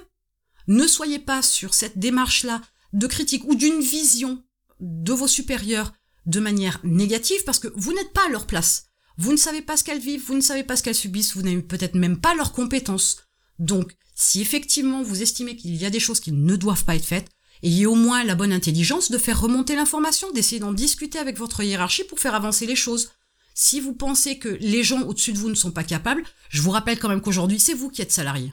Ne 0.68 0.86
soyez 0.86 1.18
pas 1.18 1.40
sur 1.40 1.72
cette 1.72 1.98
démarche-là 1.98 2.60
de 2.92 3.06
critique 3.06 3.44
ou 3.46 3.54
d'une 3.54 3.80
vision 3.80 4.44
de 4.80 5.12
vos 5.12 5.26
supérieurs 5.28 5.92
de 6.26 6.40
manière 6.40 6.80
négative 6.84 7.42
parce 7.44 7.58
que 7.58 7.72
vous 7.76 7.92
n'êtes 7.92 8.12
pas 8.12 8.26
à 8.26 8.30
leur 8.30 8.46
place. 8.46 8.86
Vous 9.18 9.32
ne 9.32 9.36
savez 9.36 9.62
pas 9.62 9.76
ce 9.76 9.84
qu'elles 9.84 10.00
vivent, 10.00 10.24
vous 10.26 10.34
ne 10.34 10.40
savez 10.40 10.64
pas 10.64 10.76
ce 10.76 10.82
qu'elles 10.82 10.94
subissent, 10.94 11.36
vous 11.36 11.42
n'avez 11.42 11.60
peut-être 11.60 11.94
même 11.94 12.18
pas 12.18 12.34
leurs 12.34 12.52
compétences. 12.52 13.18
Donc, 13.58 13.94
si 14.14 14.40
effectivement 14.40 15.02
vous 15.02 15.22
estimez 15.22 15.56
qu'il 15.56 15.74
y 15.74 15.84
a 15.84 15.90
des 15.90 16.00
choses 16.00 16.20
qui 16.20 16.32
ne 16.32 16.56
doivent 16.56 16.84
pas 16.84 16.96
être 16.96 17.04
faites, 17.04 17.28
ayez 17.62 17.86
au 17.86 17.94
moins 17.94 18.24
la 18.24 18.34
bonne 18.34 18.52
intelligence 18.52 19.10
de 19.10 19.18
faire 19.18 19.40
remonter 19.40 19.76
l'information, 19.76 20.30
d'essayer 20.32 20.60
d'en 20.60 20.72
discuter 20.72 21.18
avec 21.18 21.38
votre 21.38 21.62
hiérarchie 21.62 22.04
pour 22.04 22.20
faire 22.20 22.34
avancer 22.34 22.66
les 22.66 22.76
choses. 22.76 23.10
Si 23.54 23.80
vous 23.80 23.94
pensez 23.94 24.38
que 24.38 24.48
les 24.60 24.82
gens 24.82 25.02
au-dessus 25.02 25.32
de 25.32 25.38
vous 25.38 25.50
ne 25.50 25.54
sont 25.54 25.70
pas 25.70 25.84
capables, 25.84 26.24
je 26.48 26.62
vous 26.62 26.70
rappelle 26.70 26.98
quand 26.98 27.08
même 27.08 27.20
qu'aujourd'hui, 27.20 27.60
c'est 27.60 27.74
vous 27.74 27.90
qui 27.90 28.00
êtes 28.00 28.12
salarié. 28.12 28.52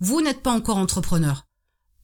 Vous 0.00 0.20
n'êtes 0.20 0.42
pas 0.42 0.50
encore 0.50 0.78
entrepreneur. 0.78 1.46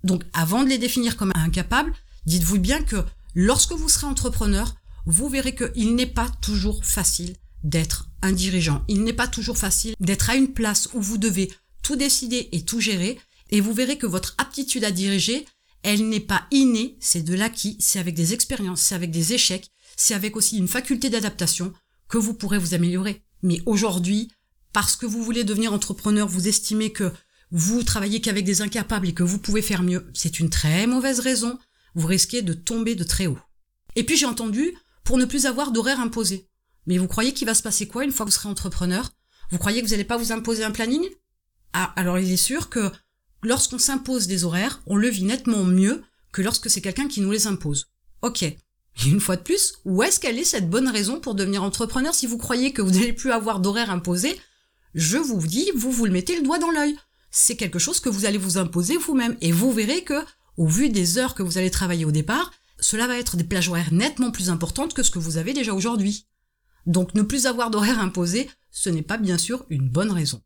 Donc, 0.04 0.22
avant 0.32 0.62
de 0.62 0.68
les 0.68 0.78
définir 0.78 1.16
comme 1.16 1.32
incapables, 1.34 1.92
dites-vous 2.26 2.60
bien 2.60 2.82
que 2.82 3.04
lorsque 3.34 3.72
vous 3.72 3.88
serez 3.88 4.06
entrepreneur, 4.06 4.74
vous 5.08 5.30
verrez 5.30 5.54
qu'il 5.54 5.94
n'est 5.94 6.06
pas 6.06 6.28
toujours 6.42 6.84
facile 6.84 7.34
d'être 7.64 8.10
un 8.20 8.30
dirigeant. 8.30 8.84
Il 8.88 9.04
n'est 9.04 9.14
pas 9.14 9.26
toujours 9.26 9.56
facile 9.56 9.94
d'être 10.00 10.28
à 10.28 10.36
une 10.36 10.52
place 10.52 10.90
où 10.92 11.00
vous 11.00 11.16
devez 11.16 11.50
tout 11.82 11.96
décider 11.96 12.50
et 12.52 12.62
tout 12.62 12.78
gérer. 12.78 13.18
Et 13.48 13.62
vous 13.62 13.72
verrez 13.72 13.96
que 13.96 14.06
votre 14.06 14.34
aptitude 14.36 14.84
à 14.84 14.90
diriger, 14.90 15.46
elle 15.82 16.10
n'est 16.10 16.20
pas 16.20 16.46
innée, 16.50 16.98
c'est 17.00 17.22
de 17.22 17.34
l'acquis, 17.34 17.78
c'est 17.80 17.98
avec 17.98 18.14
des 18.14 18.34
expériences, 18.34 18.82
c'est 18.82 18.94
avec 18.94 19.10
des 19.10 19.32
échecs, 19.32 19.70
c'est 19.96 20.12
avec 20.12 20.36
aussi 20.36 20.58
une 20.58 20.68
faculté 20.68 21.08
d'adaptation 21.08 21.72
que 22.10 22.18
vous 22.18 22.34
pourrez 22.34 22.58
vous 22.58 22.74
améliorer. 22.74 23.22
Mais 23.42 23.62
aujourd'hui, 23.64 24.30
parce 24.74 24.94
que 24.94 25.06
vous 25.06 25.24
voulez 25.24 25.42
devenir 25.42 25.72
entrepreneur, 25.72 26.28
vous 26.28 26.48
estimez 26.48 26.92
que 26.92 27.10
vous 27.50 27.82
travaillez 27.82 28.20
qu'avec 28.20 28.44
des 28.44 28.60
incapables 28.60 29.08
et 29.08 29.14
que 29.14 29.22
vous 29.22 29.38
pouvez 29.38 29.62
faire 29.62 29.82
mieux, 29.82 30.10
c'est 30.12 30.38
une 30.38 30.50
très 30.50 30.86
mauvaise 30.86 31.20
raison. 31.20 31.58
Vous 31.94 32.06
risquez 32.06 32.42
de 32.42 32.52
tomber 32.52 32.94
de 32.94 33.04
très 33.04 33.26
haut. 33.26 33.38
Et 33.96 34.04
puis 34.04 34.18
j'ai 34.18 34.26
entendu, 34.26 34.74
pour 35.08 35.16
ne 35.16 35.24
plus 35.24 35.46
avoir 35.46 35.72
d'horaire 35.72 36.00
imposé. 36.00 36.50
Mais 36.86 36.98
vous 36.98 37.08
croyez 37.08 37.32
qu'il 37.32 37.46
va 37.46 37.54
se 37.54 37.62
passer 37.62 37.88
quoi 37.88 38.04
une 38.04 38.12
fois 38.12 38.26
que 38.26 38.30
vous 38.30 38.36
serez 38.36 38.50
entrepreneur? 38.50 39.10
Vous 39.50 39.56
croyez 39.56 39.80
que 39.80 39.86
vous 39.86 39.92
n'allez 39.92 40.04
pas 40.04 40.18
vous 40.18 40.32
imposer 40.32 40.64
un 40.64 40.70
planning? 40.70 41.02
Ah, 41.72 41.94
alors 41.96 42.18
il 42.18 42.30
est 42.30 42.36
sûr 42.36 42.68
que 42.68 42.92
lorsqu'on 43.42 43.78
s'impose 43.78 44.26
des 44.26 44.44
horaires, 44.44 44.82
on 44.84 44.96
le 44.96 45.08
vit 45.08 45.24
nettement 45.24 45.64
mieux 45.64 46.02
que 46.30 46.42
lorsque 46.42 46.68
c'est 46.68 46.82
quelqu'un 46.82 47.08
qui 47.08 47.22
nous 47.22 47.30
les 47.30 47.46
impose. 47.46 47.88
Ok. 48.20 48.42
Et 48.42 48.58
une 49.06 49.20
fois 49.20 49.36
de 49.36 49.42
plus, 49.42 49.76
où 49.86 50.02
est-ce 50.02 50.20
qu'elle 50.20 50.38
est 50.38 50.44
cette 50.44 50.68
bonne 50.68 50.88
raison 50.88 51.20
pour 51.20 51.34
devenir 51.34 51.62
entrepreneur? 51.62 52.14
Si 52.14 52.26
vous 52.26 52.36
croyez 52.36 52.74
que 52.74 52.82
vous 52.82 52.90
n'allez 52.90 53.14
plus 53.14 53.32
avoir 53.32 53.60
d'horaires 53.60 53.90
imposés 53.90 54.38
Je 54.92 55.16
vous 55.16 55.38
dis, 55.38 55.70
vous 55.74 55.90
vous 55.90 56.04
le 56.04 56.12
mettez 56.12 56.36
le 56.36 56.42
doigt 56.42 56.58
dans 56.58 56.70
l'œil. 56.70 56.98
C'est 57.30 57.56
quelque 57.56 57.78
chose 57.78 58.00
que 58.00 58.10
vous 58.10 58.26
allez 58.26 58.36
vous 58.36 58.58
imposer 58.58 58.98
vous-même 58.98 59.38
et 59.40 59.52
vous 59.52 59.72
verrez 59.72 60.04
que, 60.04 60.22
au 60.58 60.66
vu 60.66 60.90
des 60.90 61.16
heures 61.16 61.34
que 61.34 61.42
vous 61.42 61.56
allez 61.56 61.70
travailler 61.70 62.04
au 62.04 62.10
départ, 62.10 62.52
cela 62.80 63.06
va 63.06 63.18
être 63.18 63.36
des 63.36 63.44
plages 63.44 63.68
horaires 63.68 63.92
nettement 63.92 64.30
plus 64.30 64.50
importantes 64.50 64.94
que 64.94 65.02
ce 65.02 65.10
que 65.10 65.18
vous 65.18 65.36
avez 65.36 65.52
déjà 65.52 65.74
aujourd'hui. 65.74 66.26
Donc 66.86 67.14
ne 67.14 67.22
plus 67.22 67.46
avoir 67.46 67.70
d'horaires 67.70 68.00
imposés, 68.00 68.50
ce 68.70 68.88
n'est 68.88 69.02
pas 69.02 69.18
bien 69.18 69.38
sûr 69.38 69.64
une 69.68 69.88
bonne 69.88 70.10
raison. 70.12 70.42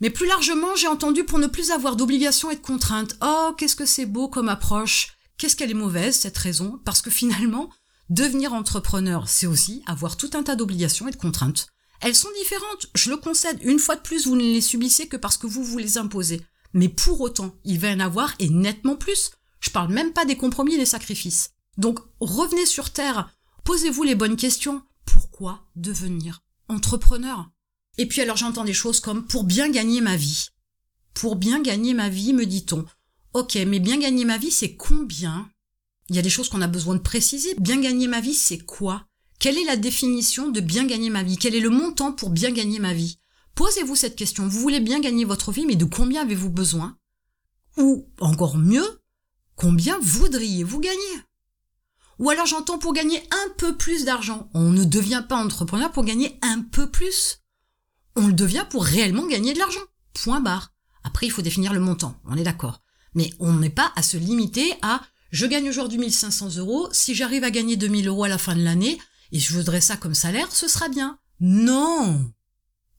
Mais 0.00 0.10
plus 0.10 0.26
largement, 0.26 0.74
j'ai 0.76 0.88
entendu 0.88 1.24
pour 1.24 1.38
ne 1.38 1.46
plus 1.46 1.70
avoir 1.70 1.96
d'obligations 1.96 2.50
et 2.50 2.56
de 2.56 2.60
contraintes. 2.60 3.16
Oh, 3.22 3.54
qu'est-ce 3.56 3.76
que 3.76 3.86
c'est 3.86 4.04
beau 4.04 4.28
comme 4.28 4.48
approche. 4.48 5.16
Qu'est-ce 5.38 5.56
qu'elle 5.56 5.70
est 5.70 5.74
mauvaise, 5.74 6.16
cette 6.16 6.36
raison 6.36 6.80
Parce 6.84 7.02
que 7.02 7.10
finalement, 7.10 7.70
devenir 8.10 8.52
entrepreneur, 8.52 9.28
c'est 9.28 9.46
aussi 9.46 9.82
avoir 9.86 10.16
tout 10.16 10.30
un 10.34 10.42
tas 10.42 10.56
d'obligations 10.56 11.08
et 11.08 11.12
de 11.12 11.16
contraintes. 11.16 11.68
Elles 12.02 12.14
sont 12.14 12.28
différentes, 12.38 12.88
je 12.94 13.10
le 13.10 13.16
concède. 13.16 13.58
Une 13.62 13.78
fois 13.78 13.96
de 13.96 14.02
plus, 14.02 14.26
vous 14.26 14.36
ne 14.36 14.42
les 14.42 14.60
subissez 14.60 15.08
que 15.08 15.16
parce 15.16 15.38
que 15.38 15.46
vous 15.46 15.64
vous 15.64 15.78
les 15.78 15.96
imposez. 15.96 16.42
Mais 16.74 16.88
pour 16.90 17.20
autant, 17.22 17.54
il 17.64 17.78
va 17.78 17.88
y 17.88 17.94
en 17.94 18.00
avoir 18.00 18.34
et 18.38 18.50
nettement 18.50 18.96
plus. 18.96 19.30
Je 19.60 19.70
parle 19.70 19.92
même 19.92 20.12
pas 20.12 20.26
des 20.26 20.36
compromis 20.36 20.74
et 20.74 20.78
des 20.78 20.84
sacrifices. 20.84 21.55
Donc, 21.78 21.98
revenez 22.20 22.66
sur 22.66 22.90
Terre. 22.90 23.30
Posez-vous 23.64 24.02
les 24.02 24.14
bonnes 24.14 24.36
questions. 24.36 24.82
Pourquoi 25.04 25.66
devenir 25.76 26.42
entrepreneur? 26.68 27.50
Et 27.98 28.06
puis 28.06 28.20
alors 28.20 28.36
j'entends 28.36 28.64
des 28.64 28.74
choses 28.74 29.00
comme 29.00 29.26
pour 29.26 29.44
bien 29.44 29.70
gagner 29.70 30.00
ma 30.00 30.16
vie. 30.16 30.48
Pour 31.14 31.36
bien 31.36 31.62
gagner 31.62 31.94
ma 31.94 32.08
vie, 32.08 32.32
me 32.32 32.44
dit-on. 32.44 32.84
Ok, 33.32 33.56
mais 33.66 33.80
bien 33.80 33.98
gagner 33.98 34.24
ma 34.24 34.38
vie, 34.38 34.50
c'est 34.50 34.76
combien? 34.76 35.50
Il 36.08 36.16
y 36.16 36.18
a 36.18 36.22
des 36.22 36.30
choses 36.30 36.48
qu'on 36.48 36.62
a 36.62 36.68
besoin 36.68 36.94
de 36.94 37.00
préciser. 37.00 37.54
Bien 37.58 37.80
gagner 37.80 38.06
ma 38.06 38.20
vie, 38.20 38.34
c'est 38.34 38.58
quoi? 38.58 39.06
Quelle 39.38 39.58
est 39.58 39.64
la 39.64 39.76
définition 39.76 40.48
de 40.50 40.60
bien 40.60 40.86
gagner 40.86 41.10
ma 41.10 41.22
vie 41.22 41.36
Quel 41.36 41.54
est 41.54 41.60
le 41.60 41.70
montant 41.70 42.12
pour 42.12 42.30
bien 42.30 42.50
gagner 42.50 42.78
ma 42.78 42.94
vie? 42.94 43.18
Posez-vous 43.54 43.96
cette 43.96 44.16
question. 44.16 44.46
Vous 44.46 44.60
voulez 44.60 44.80
bien 44.80 45.00
gagner 45.00 45.24
votre 45.24 45.52
vie, 45.52 45.66
mais 45.66 45.76
de 45.76 45.84
combien 45.84 46.22
avez-vous 46.22 46.50
besoin? 46.50 46.96
Ou, 47.78 48.08
encore 48.20 48.56
mieux, 48.56 49.00
combien 49.54 49.98
voudriez-vous 50.00 50.80
gagner? 50.80 51.22
Ou 52.18 52.30
alors 52.30 52.46
j'entends 52.46 52.78
pour 52.78 52.92
gagner 52.92 53.22
un 53.30 53.50
peu 53.58 53.76
plus 53.76 54.04
d'argent. 54.04 54.48
On 54.54 54.70
ne 54.70 54.84
devient 54.84 55.24
pas 55.28 55.36
entrepreneur 55.36 55.92
pour 55.92 56.04
gagner 56.04 56.38
un 56.42 56.62
peu 56.62 56.90
plus. 56.90 57.42
On 58.14 58.28
le 58.28 58.32
devient 58.32 58.64
pour 58.70 58.84
réellement 58.84 59.26
gagner 59.26 59.52
de 59.52 59.58
l'argent. 59.58 59.80
Point 60.14 60.40
barre. 60.40 60.72
Après, 61.04 61.26
il 61.26 61.30
faut 61.30 61.42
définir 61.42 61.72
le 61.72 61.80
montant, 61.80 62.18
on 62.24 62.36
est 62.36 62.42
d'accord. 62.42 62.82
Mais 63.14 63.32
on 63.38 63.52
n'est 63.52 63.70
pas 63.70 63.92
à 63.96 64.02
se 64.02 64.16
limiter 64.16 64.74
à 64.82 65.02
je 65.30 65.46
gagne 65.46 65.68
aujourd'hui 65.68 65.98
1500 65.98 66.56
euros, 66.56 66.88
si 66.92 67.14
j'arrive 67.14 67.44
à 67.44 67.50
gagner 67.50 67.76
2000 67.76 68.08
euros 68.08 68.24
à 68.24 68.28
la 68.28 68.38
fin 68.38 68.54
de 68.54 68.62
l'année, 68.62 68.98
et 69.32 69.38
je 69.38 69.52
voudrais 69.52 69.80
ça 69.80 69.96
comme 69.96 70.14
salaire, 70.14 70.50
ce 70.50 70.68
sera 70.68 70.88
bien. 70.88 71.18
Non 71.40 72.32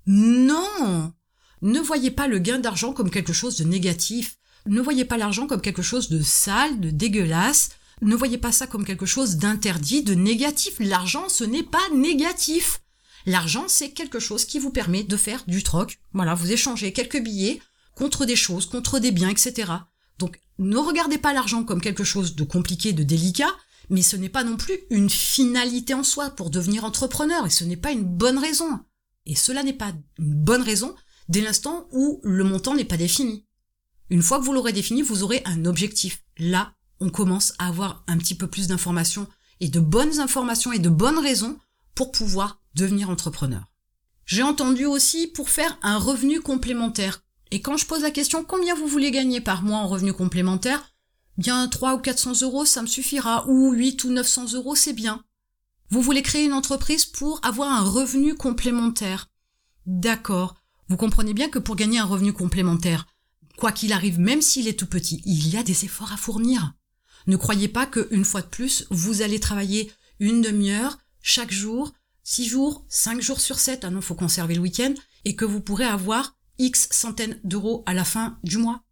Non 0.05 1.13
Ne 1.62 1.79
voyez 1.79 2.12
pas 2.12 2.27
le 2.27 2.39
gain 2.39 2.59
d'argent 2.59 2.93
comme 2.93 3.09
quelque 3.09 3.33
chose 3.33 3.57
de 3.57 3.63
négatif. 3.63 4.38
Ne 4.67 4.81
voyez 4.81 5.05
pas 5.05 5.17
l'argent 5.17 5.47
comme 5.47 5.62
quelque 5.62 5.81
chose 5.81 6.09
de 6.09 6.21
sale, 6.21 6.79
de 6.79 6.91
dégueulasse. 6.91 7.69
Ne 8.01 8.16
voyez 8.16 8.38
pas 8.38 8.51
ça 8.51 8.68
comme 8.68 8.86
quelque 8.86 9.06
chose 9.06 9.38
d'interdit, 9.38 10.04
de 10.04 10.13
négatif. 10.13 10.75
L'argent, 10.80 11.30
ce 11.30 11.44
n'est 11.44 11.63
pas 11.63 11.89
négatif. 11.94 12.82
L'argent, 13.25 13.66
c'est 13.68 13.92
quelque 13.92 14.20
chose 14.20 14.46
qui 14.46 14.60
vous 14.60 14.70
permet 14.70 15.04
de 15.04 15.18
faire 15.18 15.44
du 15.48 15.63
troc. 15.63 16.00
Voilà, 16.13 16.36
vous 16.36 16.51
échangez 16.51 16.94
quelques 16.94 17.22
billets 17.22 17.60
contre 17.96 18.25
des 18.25 18.36
choses, 18.36 18.68
contre 18.68 19.00
des 19.00 19.12
biens, 19.12 19.30
etc. 19.30 19.72
Donc, 20.20 20.39
ne 20.60 20.77
regardez 20.77 21.18
pas 21.18 21.34
l'argent 21.34 21.63
comme 21.63 21.82
quelque 21.82 22.04
chose 22.04 22.36
de 22.36 22.44
compliqué, 22.44 22.94
de 22.94 23.04
délicat, 23.04 23.54
mais 23.89 24.01
ce 24.01 24.16
n'est 24.16 24.30
pas 24.30 24.44
non 24.44 24.58
plus 24.58 24.77
une 24.89 25.10
finalité 25.10 25.94
en 25.94 26.04
soi 26.04 26.30
pour 26.30 26.50
devenir 26.50 26.84
entrepreneur, 26.84 27.46
et 27.46 27.50
ce 27.50 27.63
n'est 27.63 27.77
pas 27.77 27.92
une 27.92 28.04
bonne 28.04 28.38
raison. 28.38 28.80
Et 29.25 29.36
cela 29.36 29.63
n'est 29.63 29.74
pas 29.74 29.94
une 30.20 30.34
bonne 30.34 30.62
raison 30.62 30.96
dès 31.27 31.42
l'instant 31.42 31.88
où 31.92 32.22
le 32.24 32.44
montant 32.44 32.75
n'est 32.75 32.86
pas 32.86 32.98
défini. 32.98 33.46
Une 34.10 34.22
fois 34.22 34.39
que 34.39 34.46
vous 34.46 34.54
l'aurez 34.54 34.72
défini, 34.72 35.01
vous 35.01 35.24
aurez 35.24 35.42
un 35.46 35.66
objectif. 35.66 36.24
Là, 36.38 36.74
on 37.00 37.10
commence 37.10 37.54
à 37.60 37.68
avoir 37.68 38.04
un 38.08 38.18
petit 38.18 38.36
peu 38.36 38.48
plus 38.48 38.68
d'informations 38.68 39.27
et 39.60 39.70
de 39.70 39.80
bonnes 39.80 40.20
informations 40.20 40.72
et 40.72 40.80
de 40.80 40.89
bonnes 40.89 41.20
raisons 41.20 41.58
pour 41.96 42.12
pouvoir 42.12 42.62
devenir 42.75 43.10
entrepreneur. 43.10 43.66
J'ai 44.25 44.44
entendu 44.44 44.86
aussi 44.86 45.27
pour 45.27 45.50
faire 45.50 45.77
un 45.82 45.98
revenu 45.98 46.42
complémentaire. 46.42 47.24
Et 47.50 47.62
quand 47.62 47.77
je 47.77 47.86
pose 47.86 48.01
la 48.01 48.12
question 48.12 48.44
combien 48.44 48.75
vous 48.75 48.88
voulez 48.88 49.10
gagner 49.10 49.39
par 49.39 49.63
mois 49.63 49.80
en 49.80 49.88
revenu 49.88 50.12
complémentaire, 50.13 50.94
bien 51.38 51.68
3 51.68 51.96
ou 51.96 52.00
400 52.00 52.42
euros, 52.42 52.66
ça 52.66 52.82
me 52.82 52.88
suffira, 52.88 53.48
ou 53.48 53.72
8 53.72 54.04
ou 54.04 54.12
900 54.12 54.54
euros, 54.54 54.75
c'est 54.75 54.94
bien. 54.94 55.24
Vous 55.89 56.01
voulez 56.01 56.22
créer 56.22 56.46
une 56.46 56.54
entreprise 56.54 57.06
pour 57.06 57.39
avoir 57.44 57.72
un 57.72 57.82
revenu 57.82 58.36
complémentaire. 58.36 59.30
D'accord. 59.86 60.56
Vous 60.89 60.98
comprenez 60.98 61.34
bien 61.34 61.50
que 61.50 61.60
pour 61.60 61.77
gagner 61.77 62.00
un 62.00 62.06
revenu 62.06 62.34
complémentaire, 62.34 63.08
quoi 63.58 63.72
qu'il 63.72 63.94
arrive, 63.94 64.20
même 64.20 64.42
s'il 64.42 64.68
est 64.68 64.77
tout 64.77 64.88
petit, 64.88 65.22
il 65.25 65.48
y 65.48 65.58
a 65.58 65.63
des 65.63 65.86
efforts 65.86 66.12
à 66.12 66.18
fournir. 66.18 66.74
Ne 67.27 67.36
croyez 67.36 67.67
pas 67.67 67.86
qu'une 67.86 68.25
fois 68.25 68.41
de 68.41 68.48
plus, 68.48 68.86
vous 68.89 69.22
allez 69.22 69.39
travailler 69.39 69.91
une 70.19 70.41
demi-heure 70.41 70.98
chaque 71.22 71.51
jour, 71.51 71.93
six 72.24 72.48
jours, 72.48 72.86
cinq 72.88 73.22
jours 73.22 73.41
sur 73.41 73.60
sept, 73.60 73.84
ah 73.84 73.89
non, 73.89 74.01
faut 74.01 74.15
conserver 74.15 74.55
le 74.55 74.62
week-end, 74.62 74.93
et 75.25 75.36
que 75.36 75.46
vous 75.46 75.62
pourrez 75.62 75.86
avoir 75.86 76.38
X 76.57 76.88
centaines 76.91 77.39
d'euros 77.43 77.84
à 77.86 77.93
la 77.93 78.05
fin 78.05 78.39
du 78.43 78.57
mois. 78.57 78.84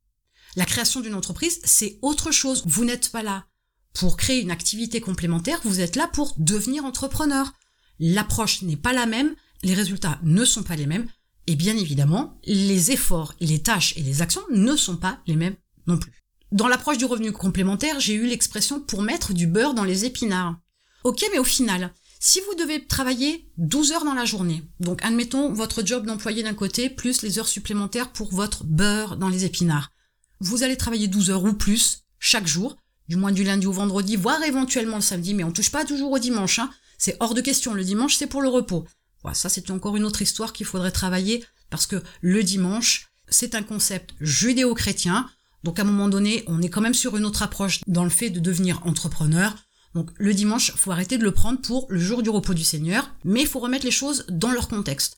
La 0.57 0.65
création 0.65 1.01
d'une 1.01 1.15
entreprise, 1.15 1.59
c'est 1.63 1.97
autre 2.01 2.31
chose. 2.31 2.63
Vous 2.65 2.85
n'êtes 2.85 3.09
pas 3.09 3.23
là 3.23 3.45
pour 3.93 4.17
créer 4.17 4.41
une 4.41 4.51
activité 4.51 4.99
complémentaire, 4.99 5.61
vous 5.63 5.79
êtes 5.79 5.95
là 5.95 6.07
pour 6.07 6.33
devenir 6.37 6.83
entrepreneur. 6.83 7.53
L'approche 7.99 8.61
n'est 8.61 8.75
pas 8.75 8.91
la 8.91 9.05
même, 9.05 9.33
les 9.63 9.73
résultats 9.73 10.19
ne 10.23 10.43
sont 10.43 10.63
pas 10.63 10.75
les 10.75 10.85
mêmes, 10.85 11.07
et 11.47 11.55
bien 11.55 11.77
évidemment, 11.77 12.37
les 12.45 12.91
efforts, 12.91 13.33
les 13.39 13.61
tâches 13.61 13.95
et 13.95 14.01
les 14.01 14.21
actions 14.21 14.41
ne 14.51 14.75
sont 14.75 14.97
pas 14.97 15.21
les 15.27 15.37
mêmes 15.37 15.55
non 15.87 15.97
plus. 15.97 16.11
Dans 16.55 16.69
l'approche 16.69 16.97
du 16.97 17.03
revenu 17.03 17.33
complémentaire, 17.33 17.99
j'ai 17.99 18.13
eu 18.13 18.27
l'expression 18.27 18.79
pour 18.79 19.01
mettre 19.01 19.33
du 19.33 19.45
beurre 19.45 19.73
dans 19.73 19.83
les 19.83 20.05
épinards. 20.05 20.55
Ok, 21.03 21.21
mais 21.33 21.37
au 21.37 21.43
final, 21.43 21.93
si 22.21 22.39
vous 22.39 22.55
devez 22.55 22.87
travailler 22.87 23.51
12 23.57 23.91
heures 23.91 24.05
dans 24.05 24.13
la 24.13 24.23
journée, 24.23 24.63
donc 24.79 25.03
admettons 25.03 25.51
votre 25.51 25.85
job 25.85 26.05
d'employé 26.05 26.43
d'un 26.43 26.53
côté 26.53 26.89
plus 26.89 27.23
les 27.23 27.39
heures 27.39 27.49
supplémentaires 27.49 28.09
pour 28.09 28.33
votre 28.33 28.63
beurre 28.63 29.17
dans 29.17 29.27
les 29.27 29.43
épinards, 29.43 29.91
vous 30.39 30.63
allez 30.63 30.77
travailler 30.77 31.09
12 31.09 31.29
heures 31.29 31.43
ou 31.43 31.51
plus 31.51 32.05
chaque 32.19 32.47
jour, 32.47 32.77
du 33.09 33.17
moins 33.17 33.33
du 33.33 33.43
lundi 33.43 33.67
au 33.67 33.73
vendredi, 33.73 34.15
voire 34.15 34.41
éventuellement 34.41 34.95
le 34.95 35.01
samedi, 35.01 35.33
mais 35.33 35.43
on 35.43 35.51
touche 35.51 35.71
pas 35.71 35.83
toujours 35.83 36.13
au 36.13 36.19
dimanche, 36.19 36.59
hein. 36.59 36.69
c'est 36.97 37.17
hors 37.19 37.33
de 37.33 37.41
question, 37.41 37.73
le 37.73 37.83
dimanche 37.83 38.15
c'est 38.15 38.27
pour 38.27 38.41
le 38.41 38.47
repos. 38.47 38.85
Voilà, 39.23 39.35
ça 39.35 39.49
c'est 39.49 39.71
encore 39.71 39.97
une 39.97 40.05
autre 40.05 40.21
histoire 40.21 40.53
qu'il 40.53 40.65
faudrait 40.65 40.91
travailler, 40.91 41.43
parce 41.69 41.85
que 41.85 42.01
le 42.21 42.43
dimanche, 42.43 43.11
c'est 43.27 43.55
un 43.55 43.63
concept 43.63 44.13
judéo-chrétien, 44.21 45.29
donc 45.65 45.79
à 45.79 45.81
un 45.81 45.85
moment 45.85 46.07
donné, 46.07 46.43
on 46.45 46.61
est 46.61 46.69
quand 46.69 46.79
même 46.79 46.93
sur 46.93 47.17
une 47.17 47.25
autre 47.25 47.41
approche 47.41 47.81
dans 47.87 48.03
le 48.03 48.11
fait 48.11 48.29
de 48.29 48.39
devenir 48.39 48.85
entrepreneur. 48.85 49.55
Donc 49.95 50.11
le 50.17 50.31
dimanche, 50.31 50.71
faut 50.75 50.91
arrêter 50.91 51.17
de 51.17 51.23
le 51.23 51.33
prendre 51.33 51.59
pour 51.59 51.87
le 51.89 51.99
jour 51.99 52.21
du 52.21 52.29
repos 52.29 52.53
du 52.53 52.63
Seigneur, 52.63 53.11
mais 53.23 53.41
il 53.41 53.47
faut 53.47 53.59
remettre 53.59 53.83
les 53.83 53.91
choses 53.91 54.25
dans 54.29 54.51
leur 54.51 54.67
contexte. 54.67 55.17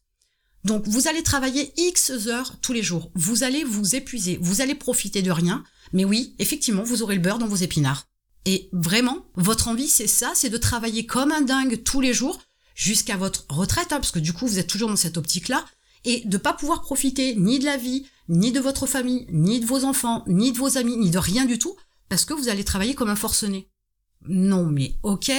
Donc 0.63 0.88
vous 0.88 1.10
allez 1.10 1.22
travailler 1.22 1.74
X 1.75 2.12
heures 2.27 2.56
tous 2.62 2.72
les 2.72 2.82
jours, 2.82 3.12
vous 3.13 3.44
allez 3.44 3.66
vous 3.66 3.96
épuiser, 3.96 4.39
vous 4.42 4.62
allez 4.62 4.74
profiter 4.74 5.22
de 5.22 5.32
rien, 5.32 5.66
mais 5.92 6.06
oui, 6.06 6.34
effectivement, 6.39 6.84
vous 6.84 7.04
aurez 7.04 7.16
le 7.16 7.22
beurre 7.22 7.39
dans 7.39 7.48
vos 7.48 7.58
épinards. 7.58 8.08
Et 8.46 8.70
vraiment, 8.72 9.25
votre 9.36 9.68
envie, 9.68 9.89
c'est 9.89 10.08
ça, 10.08 10.32
c'est 10.34 10.50
de 10.50 10.58
travailler 10.58 11.06
comme 11.06 11.34
un 11.34 11.42
dingue 11.42 11.84
tous 11.84 12.00
les 12.00 12.13
jours 12.13 12.39
jusqu'à 12.74 13.18
votre 13.18 13.46
retraite, 13.50 13.92
hein, 13.92 13.98
parce 13.98 14.12
que 14.12 14.20
du 14.20 14.32
coup, 14.32 14.48
vous 14.48 14.60
êtes 14.60 14.68
toujours 14.68 14.88
dans 14.88 14.96
cette 14.96 15.18
optique-là, 15.18 15.66
et 16.06 16.22
de 16.25 16.38
pas 16.38 16.54
pouvoir 16.54 16.82
profiter 16.82 17.36
ni 17.36 17.60
de 17.60 17.66
la 17.66 17.77
vie, 17.77 18.06
ni 18.30 18.51
de 18.51 18.60
votre 18.60 18.88
famille, 18.88 19.27
ni 19.32 19.60
de 19.60 19.66
vos 19.66 19.84
enfants, 19.84 20.24
ni 20.27 20.51
de 20.51 20.58
vos 20.58 20.77
amis, 20.77 20.98
ni 20.98 21.10
de 21.10 21.18
rien 21.18 21.46
du 21.46 21.60
tout, 21.60 21.75
parce 22.10 22.25
que 22.25 22.34
vous 22.34 22.50
allez 22.50 22.63
travailler 22.63 22.96
comme 22.96 23.10
un 23.10 23.16
forcené. 23.16 23.70
Non, 24.22 24.66
mais 24.66 24.96
ok, 25.04 25.32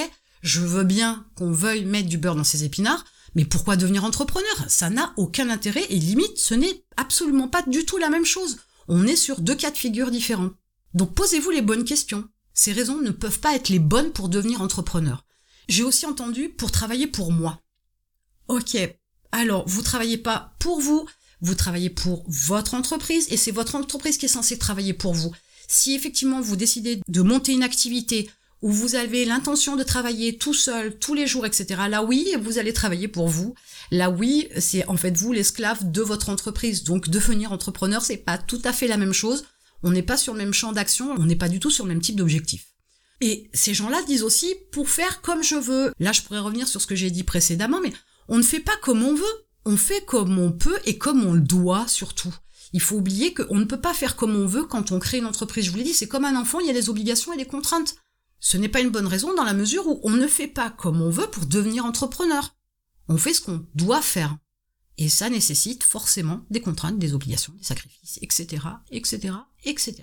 je 0.43 0.61
veux 0.61 0.85
bien 0.85 1.27
qu'on 1.35 1.51
veuille 1.53 1.85
mettre 1.85 2.09
du 2.09 2.19
beurre 2.19 2.37
dans 2.37 2.45
ses 2.45 2.65
épinards, 2.65 3.05
mais 3.35 3.45
pourquoi 3.45 3.77
devenir 3.77 4.05
entrepreneur? 4.05 4.65
Ça 4.69 4.91
n'a 4.91 5.13
aucun 5.17 5.51
intérêt 5.51 5.85
et 5.91 5.99
limite, 5.99 6.39
ce 6.39 6.55
n'est 6.55 6.85
absolument 6.97 7.49
pas 7.49 7.63
du 7.63 7.85
tout 7.85 7.99
la 7.99 8.11
même 8.11 8.25
chose. 8.25 8.59
On 8.89 9.07
est 9.07 9.17
sur 9.17 9.41
deux 9.41 9.55
cas 9.55 9.71
de 9.71 9.77
figure 9.77 10.11
différents. 10.11 10.51
Donc 10.95 11.15
posez-vous 11.15 11.51
les 11.51 11.63
bonnes 11.63 11.85
questions. 11.85 12.29
Ces 12.55 12.73
raisons 12.73 13.01
ne 13.01 13.11
peuvent 13.11 13.41
pas 13.41 13.55
être 13.55 13.69
les 13.69 13.79
bonnes 13.79 14.13
pour 14.13 14.29
devenir 14.29 14.63
entrepreneur. 14.63 15.25
J'ai 15.69 15.85
aussi 15.85 16.07
entendu 16.07 16.49
pour 16.49 16.73
travailler 16.73 17.07
pour 17.07 17.31
moi. 17.31 17.61
Ok, 18.49 18.77
alors 19.33 19.67
vous 19.69 19.83
travaillez 19.83 20.19
pas 20.19 20.55
pour 20.59 20.81
vous, 20.81 21.07
vous 21.41 21.55
travaillez 21.55 21.91
pour 21.91 22.25
votre 22.29 22.75
entreprise 22.75 23.27
et 23.31 23.37
c'est 23.37 23.51
votre 23.51 23.75
entreprise 23.75 24.19
qui 24.19 24.27
est 24.27 24.29
censée 24.29 24.59
travailler 24.59 24.93
pour 24.93 25.15
vous. 25.15 25.33
Si 25.69 25.95
effectivement 25.95 26.41
vous 26.41 26.57
décidez 26.57 27.01
de 27.07 27.23
monter 27.23 27.53
une 27.53 27.63
activité 27.63 28.31
où 28.61 28.73
vous 28.73 28.97
avez 28.97 29.25
l'intention 29.25 29.77
de 29.77 29.85
travailler 29.85 30.37
tout 30.37 30.55
seul, 30.55 30.99
tous 30.99 31.15
les 31.15 31.27
jours, 31.27 31.47
etc., 31.47 31.83
là 31.89 32.03
oui, 32.03 32.35
vous 32.41 32.59
allez 32.59 32.73
travailler 32.73 33.07
pour 33.07 33.29
vous. 33.29 33.55
Là 33.91 34.11
oui, 34.11 34.49
c'est 34.59 34.85
en 34.87 34.97
fait 34.97 35.17
vous 35.17 35.33
l'esclave 35.33 35.91
de 35.91 36.03
votre 36.03 36.29
entreprise. 36.29 36.83
Donc 36.83 37.09
devenir 37.09 37.53
entrepreneur, 37.53 38.05
c'est 38.05 38.17
pas 38.17 38.39
tout 38.39 38.61
à 38.65 38.73
fait 38.73 38.89
la 38.89 38.97
même 38.97 39.13
chose. 39.13 39.45
On 39.83 39.93
n'est 39.93 40.03
pas 40.03 40.17
sur 40.17 40.33
le 40.33 40.41
même 40.41 40.55
champ 40.55 40.73
d'action, 40.73 41.15
on 41.19 41.27
n'est 41.27 41.37
pas 41.37 41.49
du 41.49 41.61
tout 41.61 41.71
sur 41.71 41.85
le 41.85 41.91
même 41.91 42.03
type 42.03 42.17
d'objectif. 42.17 42.67
Et 43.21 43.51
ces 43.53 43.75
gens-là 43.75 44.01
disent 44.07 44.23
aussi 44.23 44.55
pour 44.73 44.89
faire 44.89 45.21
comme 45.21 45.43
je 45.43 45.57
veux. 45.57 45.93
Là, 45.99 46.13
je 46.13 46.23
pourrais 46.23 46.39
revenir 46.39 46.69
sur 46.69 46.81
ce 46.81 46.87
que 46.87 46.95
j'ai 46.95 47.11
dit 47.11 47.25
précédemment, 47.25 47.81
mais 47.81 47.93
on 48.29 48.39
ne 48.39 48.43
fait 48.43 48.61
pas 48.61 48.77
comme 48.83 49.03
on 49.03 49.15
veut 49.15 49.49
on 49.69 49.77
fait 49.77 50.03
comme 50.07 50.39
on 50.39 50.51
peut 50.51 50.79
et 50.87 50.97
comme 50.97 51.27
on 51.27 51.35
le 51.35 51.43
doit 51.43 51.87
surtout. 51.89 52.35
Il 52.73 52.81
faut 52.81 52.97
oublier 52.97 53.35
qu'on 53.35 53.57
ne 53.57 53.65
peut 53.65 53.81
pas 53.81 53.93
faire 53.93 54.17
comme 54.17 54.35
on 54.35 54.47
veut 54.47 54.65
quand 54.65 54.93
on 54.93 54.99
crée 54.99 55.19
une 55.19 55.27
entreprise. 55.27 55.67
Je 55.67 55.71
vous 55.71 55.77
l'ai 55.77 55.85
dit, 55.85 55.93
c'est 55.93 56.09
comme 56.09 56.25
un 56.25 56.41
enfant, 56.41 56.59
il 56.59 56.67
y 56.67 56.71
a 56.71 56.75
des 56.75 56.89
obligations 56.89 57.35
et 57.35 57.37
des 57.37 57.45
contraintes. 57.45 57.97
Ce 58.41 58.57
n'est 58.57 58.71
pas 58.71 58.81
une 58.81 58.89
bonne 58.89 59.07
raison 59.07 59.35
dans 59.35 59.45
la 59.45 59.53
mesure 59.53 59.87
où 59.87 60.01
on 60.05 60.13
ne 60.13 60.27
fait 60.27 60.49
pas 60.49 60.71
comme 60.71 61.03
on 61.03 61.11
veut 61.11 61.27
pour 61.27 61.45
devenir 61.45 61.85
entrepreneur. 61.85 62.57
On 63.09 63.19
fait 63.19 63.35
ce 63.35 63.43
qu'on 63.43 63.67
doit 63.75 64.01
faire. 64.01 64.39
Et 64.97 65.11
ça 65.11 65.29
nécessite 65.29 65.85
forcément 65.85 66.47
des 66.49 66.63
contraintes, 66.63 66.99
des 66.99 67.13
obligations, 67.13 67.53
des 67.59 67.65
sacrifices, 67.65 68.19
etc., 68.23 68.63
etc., 68.91 69.35
etc. 69.65 69.97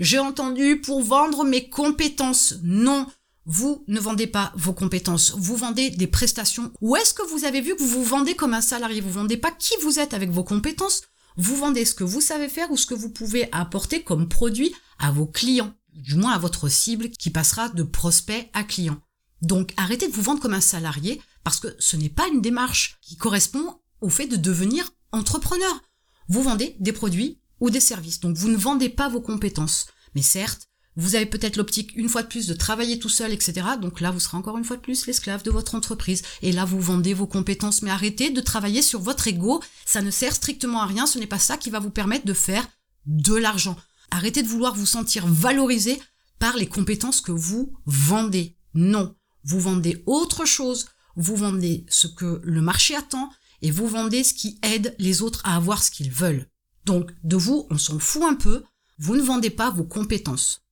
J'ai 0.00 0.18
entendu 0.18 0.80
pour 0.80 1.02
vendre 1.02 1.44
mes 1.44 1.68
compétences. 1.70 2.56
Non, 2.64 3.06
vous 3.46 3.84
ne 3.86 4.00
vendez 4.00 4.26
pas 4.26 4.52
vos 4.56 4.72
compétences, 4.72 5.32
vous 5.36 5.56
vendez 5.56 5.90
des 5.90 6.08
prestations. 6.08 6.72
Ou 6.80 6.96
est-ce 6.96 7.14
que 7.14 7.26
vous 7.30 7.44
avez 7.44 7.60
vu 7.60 7.76
que 7.76 7.82
vous 7.82 7.88
vous 7.88 8.04
vendez 8.04 8.34
comme 8.34 8.54
un 8.54 8.60
salarié? 8.60 9.00
Vous 9.00 9.12
vendez 9.12 9.36
pas 9.36 9.52
qui 9.52 9.74
vous 9.82 10.00
êtes 10.00 10.14
avec 10.14 10.30
vos 10.30 10.44
compétences, 10.44 11.02
vous 11.36 11.56
vendez 11.56 11.84
ce 11.84 11.94
que 11.94 12.04
vous 12.04 12.20
savez 12.20 12.48
faire 12.48 12.70
ou 12.72 12.76
ce 12.76 12.86
que 12.86 12.94
vous 12.94 13.10
pouvez 13.10 13.48
apporter 13.52 14.02
comme 14.02 14.28
produit 14.28 14.74
à 14.98 15.12
vos 15.12 15.26
clients, 15.26 15.74
du 15.94 16.16
moins 16.16 16.32
à 16.32 16.38
votre 16.38 16.68
cible 16.68 17.10
qui 17.10 17.30
passera 17.30 17.68
de 17.68 17.84
prospect 17.84 18.50
à 18.52 18.64
client. 18.64 19.00
Donc 19.42 19.72
arrêtez 19.76 20.08
de 20.08 20.12
vous 20.12 20.22
vendre 20.22 20.40
comme 20.40 20.54
un 20.54 20.60
salarié 20.60 21.22
parce 21.44 21.60
que 21.60 21.68
ce 21.78 21.96
n'est 21.96 22.08
pas 22.08 22.26
une 22.28 22.40
démarche 22.40 22.98
qui 23.00 23.16
correspond 23.16 23.80
au 24.00 24.08
fait 24.08 24.26
de 24.26 24.36
devenir 24.36 24.90
entrepreneur. 25.12 25.80
Vous 26.28 26.42
vendez 26.42 26.76
des 26.80 26.92
produits 26.92 27.40
ou 27.60 27.70
des 27.70 27.80
services, 27.80 28.18
donc 28.18 28.36
vous 28.36 28.48
ne 28.48 28.56
vendez 28.56 28.88
pas 28.88 29.08
vos 29.08 29.20
compétences. 29.20 29.86
Mais 30.14 30.22
certes, 30.22 30.68
vous 30.96 31.14
avez 31.14 31.26
peut-être 31.26 31.56
l'optique 31.56 31.94
une 31.94 32.08
fois 32.08 32.22
de 32.22 32.28
plus 32.28 32.46
de 32.46 32.54
travailler 32.54 32.98
tout 32.98 33.08
seul, 33.08 33.32
etc. 33.32 33.66
Donc 33.80 34.00
là, 34.00 34.10
vous 34.10 34.20
serez 34.20 34.36
encore 34.36 34.56
une 34.56 34.64
fois 34.64 34.76
de 34.76 34.82
plus 34.82 35.06
l'esclave 35.06 35.42
de 35.42 35.50
votre 35.50 35.74
entreprise. 35.74 36.22
Et 36.42 36.52
là, 36.52 36.64
vous 36.64 36.80
vendez 36.80 37.12
vos 37.12 37.26
compétences, 37.26 37.82
mais 37.82 37.90
arrêtez 37.90 38.30
de 38.30 38.40
travailler 38.40 38.80
sur 38.80 39.00
votre 39.00 39.28
ego. 39.28 39.62
Ça 39.84 40.00
ne 40.00 40.10
sert 40.10 40.34
strictement 40.34 40.80
à 40.80 40.86
rien. 40.86 41.06
Ce 41.06 41.18
n'est 41.18 41.26
pas 41.26 41.38
ça 41.38 41.58
qui 41.58 41.70
va 41.70 41.80
vous 41.80 41.90
permettre 41.90 42.24
de 42.24 42.32
faire 42.32 42.66
de 43.04 43.34
l'argent. 43.34 43.76
Arrêtez 44.10 44.42
de 44.42 44.48
vouloir 44.48 44.74
vous 44.74 44.86
sentir 44.86 45.26
valorisé 45.26 46.00
par 46.38 46.56
les 46.56 46.66
compétences 46.66 47.20
que 47.20 47.32
vous 47.32 47.74
vendez. 47.84 48.56
Non, 48.74 49.14
vous 49.44 49.60
vendez 49.60 50.02
autre 50.06 50.44
chose, 50.44 50.86
vous 51.16 51.36
vendez 51.36 51.86
ce 51.88 52.06
que 52.06 52.40
le 52.42 52.60
marché 52.60 52.94
attend 52.94 53.30
et 53.62 53.70
vous 53.70 53.86
vendez 53.86 54.22
ce 54.22 54.34
qui 54.34 54.58
aide 54.62 54.94
les 54.98 55.22
autres 55.22 55.40
à 55.44 55.56
avoir 55.56 55.82
ce 55.82 55.90
qu'ils 55.90 56.10
veulent. 56.10 56.46
Donc, 56.84 57.10
de 57.24 57.36
vous, 57.36 57.66
on 57.70 57.78
s'en 57.78 57.98
fout 57.98 58.22
un 58.22 58.34
peu, 58.34 58.62
vous 58.98 59.16
ne 59.16 59.22
vendez 59.22 59.50
pas 59.50 59.70
vos 59.70 59.84
compétences. 59.84 60.65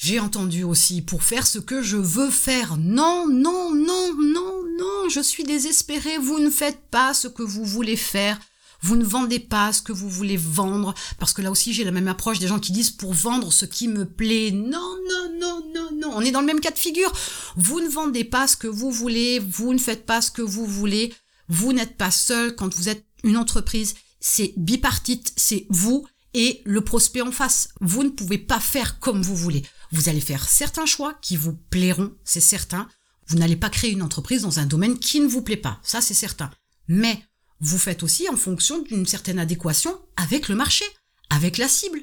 J'ai 0.00 0.20
entendu 0.20 0.62
aussi 0.62 1.02
pour 1.02 1.24
faire 1.24 1.44
ce 1.44 1.58
que 1.58 1.82
je 1.82 1.96
veux 1.96 2.30
faire. 2.30 2.76
Non, 2.76 3.26
non, 3.28 3.74
non, 3.74 4.14
non, 4.14 4.62
non, 4.78 5.08
je 5.10 5.20
suis 5.20 5.42
désespéré. 5.42 6.18
Vous 6.18 6.38
ne 6.38 6.50
faites 6.50 6.78
pas 6.92 7.14
ce 7.14 7.26
que 7.26 7.42
vous 7.42 7.64
voulez 7.64 7.96
faire. 7.96 8.38
Vous 8.80 8.94
ne 8.94 9.04
vendez 9.04 9.40
pas 9.40 9.72
ce 9.72 9.82
que 9.82 9.90
vous 9.90 10.08
voulez 10.08 10.36
vendre. 10.36 10.94
Parce 11.18 11.32
que 11.32 11.42
là 11.42 11.50
aussi, 11.50 11.74
j'ai 11.74 11.82
la 11.82 11.90
même 11.90 12.06
approche 12.06 12.38
des 12.38 12.46
gens 12.46 12.60
qui 12.60 12.70
disent 12.70 12.92
pour 12.92 13.12
vendre 13.12 13.52
ce 13.52 13.64
qui 13.64 13.88
me 13.88 14.04
plaît. 14.04 14.52
Non, 14.52 14.94
non, 15.10 15.32
non, 15.40 15.62
non, 15.74 15.88
non. 15.92 16.12
On 16.14 16.20
est 16.20 16.30
dans 16.30 16.42
le 16.42 16.46
même 16.46 16.60
cas 16.60 16.70
de 16.70 16.78
figure. 16.78 17.12
Vous 17.56 17.80
ne 17.80 17.88
vendez 17.88 18.22
pas 18.22 18.46
ce 18.46 18.56
que 18.56 18.68
vous 18.68 18.92
voulez. 18.92 19.40
Vous 19.40 19.74
ne 19.74 19.78
faites 19.78 20.06
pas 20.06 20.22
ce 20.22 20.30
que 20.30 20.42
vous 20.42 20.64
voulez. 20.64 21.12
Vous 21.48 21.72
n'êtes 21.72 21.96
pas 21.96 22.12
seul 22.12 22.54
quand 22.54 22.72
vous 22.72 22.88
êtes 22.88 23.04
une 23.24 23.36
entreprise. 23.36 23.96
C'est 24.20 24.54
bipartite. 24.56 25.32
C'est 25.36 25.66
vous 25.70 26.06
et 26.34 26.62
le 26.64 26.82
prospect 26.82 27.22
en 27.22 27.32
face. 27.32 27.70
Vous 27.80 28.04
ne 28.04 28.10
pouvez 28.10 28.38
pas 28.38 28.60
faire 28.60 29.00
comme 29.00 29.22
vous 29.22 29.34
voulez. 29.34 29.64
Vous 29.92 30.08
allez 30.08 30.20
faire 30.20 30.48
certains 30.48 30.86
choix 30.86 31.14
qui 31.22 31.36
vous 31.36 31.54
plairont, 31.54 32.14
c'est 32.24 32.40
certain. 32.40 32.88
Vous 33.26 33.36
n'allez 33.36 33.56
pas 33.56 33.70
créer 33.70 33.90
une 33.90 34.02
entreprise 34.02 34.42
dans 34.42 34.58
un 34.58 34.66
domaine 34.66 34.98
qui 34.98 35.20
ne 35.20 35.26
vous 35.28 35.42
plaît 35.42 35.56
pas, 35.56 35.80
ça 35.82 36.00
c'est 36.00 36.14
certain. 36.14 36.50
Mais 36.88 37.22
vous 37.60 37.78
faites 37.78 38.02
aussi 38.02 38.28
en 38.28 38.36
fonction 38.36 38.82
d'une 38.82 39.06
certaine 39.06 39.38
adéquation 39.38 39.98
avec 40.16 40.48
le 40.48 40.54
marché, 40.54 40.84
avec 41.30 41.58
la 41.58 41.68
cible. 41.68 42.02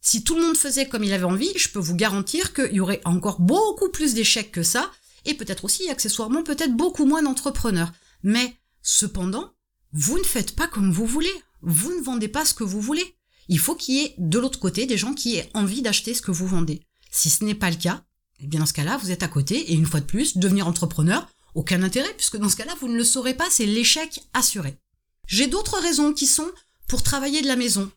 Si 0.00 0.24
tout 0.24 0.34
le 0.34 0.42
monde 0.42 0.56
faisait 0.56 0.88
comme 0.88 1.04
il 1.04 1.12
avait 1.12 1.24
envie, 1.24 1.52
je 1.56 1.68
peux 1.68 1.78
vous 1.78 1.94
garantir 1.94 2.54
qu'il 2.54 2.72
y 2.72 2.80
aurait 2.80 3.02
encore 3.04 3.40
beaucoup 3.40 3.90
plus 3.90 4.14
d'échecs 4.14 4.50
que 4.50 4.62
ça, 4.62 4.90
et 5.26 5.34
peut-être 5.34 5.64
aussi 5.64 5.88
accessoirement 5.90 6.42
peut-être 6.42 6.74
beaucoup 6.74 7.04
moins 7.04 7.22
d'entrepreneurs. 7.22 7.92
Mais 8.22 8.56
cependant, 8.82 9.52
vous 9.92 10.18
ne 10.18 10.24
faites 10.24 10.56
pas 10.56 10.66
comme 10.66 10.92
vous 10.92 11.06
voulez. 11.06 11.32
Vous 11.62 11.92
ne 11.94 12.02
vendez 12.02 12.28
pas 12.28 12.46
ce 12.46 12.54
que 12.54 12.64
vous 12.64 12.80
voulez. 12.80 13.14
Il 13.48 13.58
faut 13.58 13.74
qu'il 13.74 13.96
y 13.96 14.04
ait 14.04 14.14
de 14.16 14.38
l'autre 14.38 14.58
côté 14.58 14.86
des 14.86 14.96
gens 14.96 15.12
qui 15.12 15.36
aient 15.36 15.50
envie 15.52 15.82
d'acheter 15.82 16.14
ce 16.14 16.22
que 16.22 16.30
vous 16.30 16.46
vendez. 16.46 16.80
Si 17.10 17.30
ce 17.30 17.44
n'est 17.44 17.54
pas 17.54 17.70
le 17.70 17.76
cas, 17.76 18.04
eh 18.40 18.46
bien 18.46 18.60
dans 18.60 18.66
ce 18.66 18.72
cas-là, 18.72 18.96
vous 18.96 19.10
êtes 19.10 19.22
à 19.22 19.28
côté 19.28 19.72
et 19.72 19.74
une 19.74 19.86
fois 19.86 20.00
de 20.00 20.06
plus, 20.06 20.36
devenir 20.36 20.66
entrepreneur, 20.66 21.28
aucun 21.54 21.82
intérêt 21.82 22.14
puisque 22.16 22.36
dans 22.36 22.48
ce 22.48 22.56
cas-là, 22.56 22.74
vous 22.80 22.88
ne 22.88 22.96
le 22.96 23.04
saurez 23.04 23.34
pas, 23.34 23.48
c'est 23.50 23.66
l'échec 23.66 24.22
assuré. 24.32 24.78
J'ai 25.26 25.46
d'autres 25.46 25.78
raisons 25.78 26.12
qui 26.12 26.26
sont 26.26 26.50
pour 26.88 27.02
travailler 27.02 27.42
de 27.42 27.46
la 27.46 27.56
maison. 27.56 27.90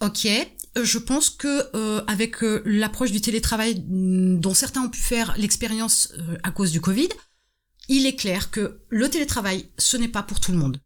Ok, 0.00 0.26
euh, 0.26 0.84
je 0.84 0.98
pense 0.98 1.30
que 1.30 1.70
euh, 1.74 2.02
avec 2.06 2.42
euh, 2.42 2.62
l'approche 2.66 3.12
du 3.12 3.20
télétravail 3.20 3.84
mm, 3.86 4.40
dont 4.40 4.54
certains 4.54 4.82
ont 4.82 4.90
pu 4.90 5.00
faire 5.00 5.34
l'expérience 5.38 6.12
à 6.42 6.50
cause 6.50 6.72
du 6.72 6.80
Covid, 6.80 7.08
il 7.88 8.04
est 8.04 8.16
clair 8.16 8.50
que 8.50 8.80
le 8.88 9.08
télétravail, 9.08 9.70
ce 9.78 9.96
n'est 9.96 10.08
pas 10.08 10.22
pour 10.22 10.40
tout 10.40 10.52
le 10.52 10.58
monde. 10.58 10.80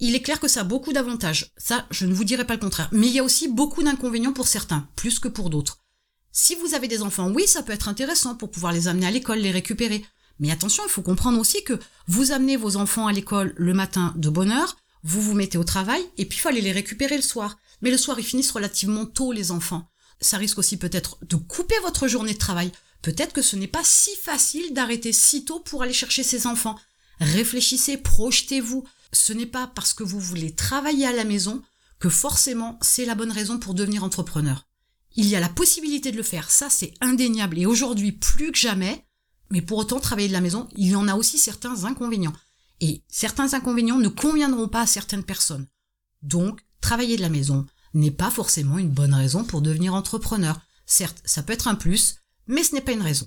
Il 0.00 0.14
est 0.14 0.22
clair 0.22 0.38
que 0.38 0.46
ça 0.46 0.60
a 0.60 0.64
beaucoup 0.64 0.92
d'avantages, 0.92 1.52
ça 1.56 1.86
je 1.90 2.06
ne 2.06 2.14
vous 2.14 2.24
dirai 2.24 2.46
pas 2.46 2.54
le 2.54 2.60
contraire, 2.60 2.88
mais 2.92 3.08
il 3.08 3.12
y 3.12 3.18
a 3.18 3.24
aussi 3.24 3.48
beaucoup 3.48 3.82
d'inconvénients 3.82 4.32
pour 4.32 4.46
certains, 4.46 4.88
plus 4.94 5.18
que 5.18 5.28
pour 5.28 5.50
d'autres. 5.50 5.78
Si 6.40 6.54
vous 6.54 6.74
avez 6.74 6.86
des 6.86 7.02
enfants, 7.02 7.32
oui, 7.32 7.48
ça 7.48 7.64
peut 7.64 7.72
être 7.72 7.88
intéressant 7.88 8.36
pour 8.36 8.52
pouvoir 8.52 8.72
les 8.72 8.86
amener 8.86 9.06
à 9.08 9.10
l'école, 9.10 9.40
les 9.40 9.50
récupérer. 9.50 10.04
Mais 10.38 10.52
attention, 10.52 10.84
il 10.86 10.88
faut 10.88 11.02
comprendre 11.02 11.40
aussi 11.40 11.64
que 11.64 11.80
vous 12.06 12.30
amenez 12.30 12.56
vos 12.56 12.76
enfants 12.76 13.08
à 13.08 13.12
l'école 13.12 13.54
le 13.56 13.74
matin 13.74 14.14
de 14.14 14.30
bonne 14.30 14.52
heure, 14.52 14.76
vous 15.02 15.20
vous 15.20 15.34
mettez 15.34 15.58
au 15.58 15.64
travail, 15.64 16.00
et 16.16 16.26
puis 16.26 16.38
il 16.38 16.40
faut 16.40 16.48
aller 16.48 16.60
les 16.60 16.70
récupérer 16.70 17.16
le 17.16 17.22
soir. 17.22 17.58
Mais 17.82 17.90
le 17.90 17.96
soir, 17.96 18.20
ils 18.20 18.24
finissent 18.24 18.52
relativement 18.52 19.04
tôt, 19.04 19.32
les 19.32 19.50
enfants. 19.50 19.90
Ça 20.20 20.36
risque 20.36 20.58
aussi 20.58 20.76
peut-être 20.76 21.18
de 21.22 21.34
couper 21.34 21.74
votre 21.82 22.06
journée 22.06 22.34
de 22.34 22.38
travail. 22.38 22.70
Peut-être 23.02 23.32
que 23.32 23.42
ce 23.42 23.56
n'est 23.56 23.66
pas 23.66 23.82
si 23.82 24.14
facile 24.14 24.72
d'arrêter 24.72 25.12
si 25.12 25.44
tôt 25.44 25.58
pour 25.58 25.82
aller 25.82 25.92
chercher 25.92 26.22
ses 26.22 26.46
enfants. 26.46 26.78
Réfléchissez, 27.18 27.96
projetez-vous. 27.96 28.84
Ce 29.12 29.32
n'est 29.32 29.44
pas 29.44 29.72
parce 29.74 29.92
que 29.92 30.04
vous 30.04 30.20
voulez 30.20 30.54
travailler 30.54 31.08
à 31.08 31.12
la 31.12 31.24
maison 31.24 31.62
que 31.98 32.08
forcément 32.08 32.78
c'est 32.80 33.06
la 33.06 33.16
bonne 33.16 33.32
raison 33.32 33.58
pour 33.58 33.74
devenir 33.74 34.04
entrepreneur. 34.04 34.67
Il 35.20 35.26
y 35.26 35.34
a 35.34 35.40
la 35.40 35.48
possibilité 35.48 36.12
de 36.12 36.16
le 36.16 36.22
faire, 36.22 36.48
ça 36.48 36.70
c'est 36.70 36.94
indéniable 37.00 37.58
et 37.58 37.66
aujourd'hui 37.66 38.12
plus 38.12 38.52
que 38.52 38.58
jamais, 38.58 39.04
mais 39.50 39.60
pour 39.60 39.78
autant 39.78 39.98
travailler 39.98 40.28
de 40.28 40.32
la 40.32 40.40
maison, 40.40 40.68
il 40.76 40.90
y 40.90 40.94
en 40.94 41.08
a 41.08 41.16
aussi 41.16 41.38
certains 41.38 41.86
inconvénients. 41.86 42.34
Et 42.80 43.02
certains 43.08 43.52
inconvénients 43.52 43.98
ne 43.98 44.06
conviendront 44.06 44.68
pas 44.68 44.82
à 44.82 44.86
certaines 44.86 45.24
personnes. 45.24 45.66
Donc, 46.22 46.60
travailler 46.80 47.16
de 47.16 47.22
la 47.22 47.30
maison 47.30 47.66
n'est 47.94 48.12
pas 48.12 48.30
forcément 48.30 48.78
une 48.78 48.90
bonne 48.90 49.12
raison 49.12 49.42
pour 49.42 49.60
devenir 49.60 49.92
entrepreneur. 49.92 50.60
Certes, 50.86 51.20
ça 51.24 51.42
peut 51.42 51.52
être 51.52 51.66
un 51.66 51.74
plus, 51.74 52.20
mais 52.46 52.62
ce 52.62 52.76
n'est 52.76 52.80
pas 52.80 52.92
une 52.92 53.02
raison. 53.02 53.26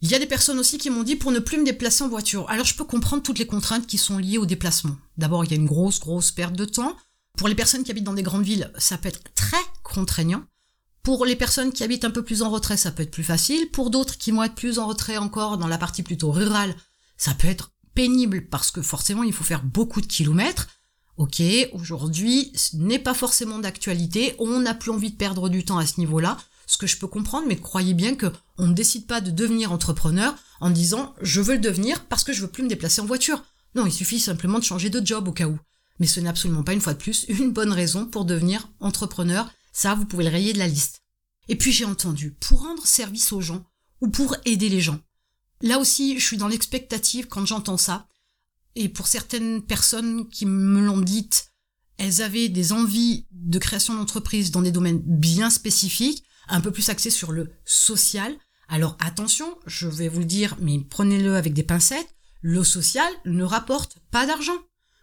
Il 0.00 0.10
y 0.10 0.14
a 0.14 0.18
des 0.18 0.24
personnes 0.24 0.58
aussi 0.58 0.78
qui 0.78 0.88
m'ont 0.88 1.02
dit 1.02 1.16
pour 1.16 1.32
ne 1.32 1.38
plus 1.38 1.58
me 1.58 1.66
déplacer 1.66 2.02
en 2.02 2.08
voiture. 2.08 2.48
Alors 2.48 2.64
je 2.64 2.76
peux 2.76 2.84
comprendre 2.84 3.22
toutes 3.22 3.38
les 3.38 3.46
contraintes 3.46 3.86
qui 3.86 3.98
sont 3.98 4.16
liées 4.16 4.38
au 4.38 4.46
déplacement. 4.46 4.96
D'abord, 5.18 5.44
il 5.44 5.50
y 5.50 5.54
a 5.54 5.58
une 5.58 5.66
grosse, 5.66 6.00
grosse 6.00 6.30
perte 6.30 6.56
de 6.56 6.64
temps. 6.64 6.96
Pour 7.36 7.48
les 7.48 7.54
personnes 7.54 7.84
qui 7.84 7.90
habitent 7.90 8.04
dans 8.04 8.14
des 8.14 8.22
grandes 8.22 8.46
villes, 8.46 8.72
ça 8.78 8.96
peut 8.96 9.10
être 9.10 9.34
très 9.34 9.62
contraignant. 9.82 10.42
Pour 11.06 11.24
les 11.24 11.36
personnes 11.36 11.72
qui 11.72 11.84
habitent 11.84 12.04
un 12.04 12.10
peu 12.10 12.24
plus 12.24 12.42
en 12.42 12.50
retrait, 12.50 12.76
ça 12.76 12.90
peut 12.90 13.04
être 13.04 13.12
plus 13.12 13.22
facile. 13.22 13.70
Pour 13.70 13.90
d'autres 13.90 14.18
qui 14.18 14.32
vont 14.32 14.42
être 14.42 14.56
plus 14.56 14.80
en 14.80 14.88
retrait 14.88 15.18
encore 15.18 15.56
dans 15.56 15.68
la 15.68 15.78
partie 15.78 16.02
plutôt 16.02 16.32
rurale, 16.32 16.74
ça 17.16 17.32
peut 17.32 17.46
être 17.46 17.70
pénible 17.94 18.48
parce 18.48 18.72
que 18.72 18.82
forcément 18.82 19.22
il 19.22 19.32
faut 19.32 19.44
faire 19.44 19.62
beaucoup 19.62 20.00
de 20.00 20.06
kilomètres. 20.06 20.66
Ok, 21.16 21.40
aujourd'hui, 21.72 22.50
ce 22.56 22.74
n'est 22.74 22.98
pas 22.98 23.14
forcément 23.14 23.60
d'actualité. 23.60 24.34
On 24.40 24.58
n'a 24.58 24.74
plus 24.74 24.90
envie 24.90 25.12
de 25.12 25.16
perdre 25.16 25.48
du 25.48 25.64
temps 25.64 25.78
à 25.78 25.86
ce 25.86 26.00
niveau-là. 26.00 26.38
Ce 26.66 26.76
que 26.76 26.88
je 26.88 26.98
peux 26.98 27.06
comprendre, 27.06 27.46
mais 27.46 27.54
croyez 27.54 27.94
bien 27.94 28.16
que 28.16 28.32
on 28.58 28.66
ne 28.66 28.74
décide 28.74 29.06
pas 29.06 29.20
de 29.20 29.30
devenir 29.30 29.70
entrepreneur 29.70 30.34
en 30.58 30.70
disant 30.70 31.14
je 31.22 31.40
veux 31.40 31.54
le 31.54 31.60
devenir 31.60 32.04
parce 32.06 32.24
que 32.24 32.32
je 32.32 32.40
veux 32.40 32.50
plus 32.50 32.64
me 32.64 32.68
déplacer 32.68 33.00
en 33.00 33.06
voiture. 33.06 33.44
Non, 33.76 33.86
il 33.86 33.92
suffit 33.92 34.18
simplement 34.18 34.58
de 34.58 34.64
changer 34.64 34.90
de 34.90 35.06
job 35.06 35.28
au 35.28 35.32
cas 35.32 35.46
où. 35.46 35.56
Mais 36.00 36.08
ce 36.08 36.18
n'est 36.18 36.28
absolument 36.28 36.64
pas 36.64 36.72
une 36.72 36.80
fois 36.80 36.94
de 36.94 36.98
plus 36.98 37.26
une 37.28 37.52
bonne 37.52 37.72
raison 37.72 38.06
pour 38.06 38.24
devenir 38.24 38.68
entrepreneur 38.80 39.48
ça, 39.76 39.94
vous 39.94 40.06
pouvez 40.06 40.24
le 40.24 40.30
rayer 40.30 40.54
de 40.54 40.58
la 40.58 40.68
liste. 40.68 41.02
Et 41.48 41.56
puis 41.56 41.70
j'ai 41.70 41.84
entendu, 41.84 42.30
pour 42.30 42.62
rendre 42.62 42.86
service 42.86 43.30
aux 43.32 43.42
gens 43.42 43.62
ou 44.00 44.08
pour 44.08 44.34
aider 44.46 44.70
les 44.70 44.80
gens. 44.80 44.98
Là 45.60 45.78
aussi, 45.78 46.18
je 46.18 46.24
suis 46.24 46.38
dans 46.38 46.48
l'expectative 46.48 47.26
quand 47.26 47.44
j'entends 47.44 47.76
ça. 47.76 48.08
Et 48.74 48.88
pour 48.88 49.06
certaines 49.06 49.60
personnes 49.60 50.30
qui 50.30 50.46
me 50.46 50.80
l'ont 50.80 51.02
dit, 51.02 51.28
elles 51.98 52.22
avaient 52.22 52.48
des 52.48 52.72
envies 52.72 53.26
de 53.30 53.58
création 53.58 53.94
d'entreprise 53.94 54.50
dans 54.50 54.62
des 54.62 54.72
domaines 54.72 55.02
bien 55.04 55.50
spécifiques, 55.50 56.24
un 56.48 56.62
peu 56.62 56.70
plus 56.70 56.88
axés 56.88 57.10
sur 57.10 57.30
le 57.30 57.52
social. 57.66 58.34
Alors 58.68 58.96
attention, 58.98 59.58
je 59.66 59.88
vais 59.88 60.08
vous 60.08 60.20
le 60.20 60.24
dire, 60.24 60.56
mais 60.58 60.78
prenez-le 60.88 61.36
avec 61.36 61.52
des 61.52 61.62
pincettes, 61.62 62.14
le 62.40 62.64
social 62.64 63.12
ne 63.26 63.44
rapporte 63.44 63.98
pas 64.10 64.24
d'argent. 64.24 64.56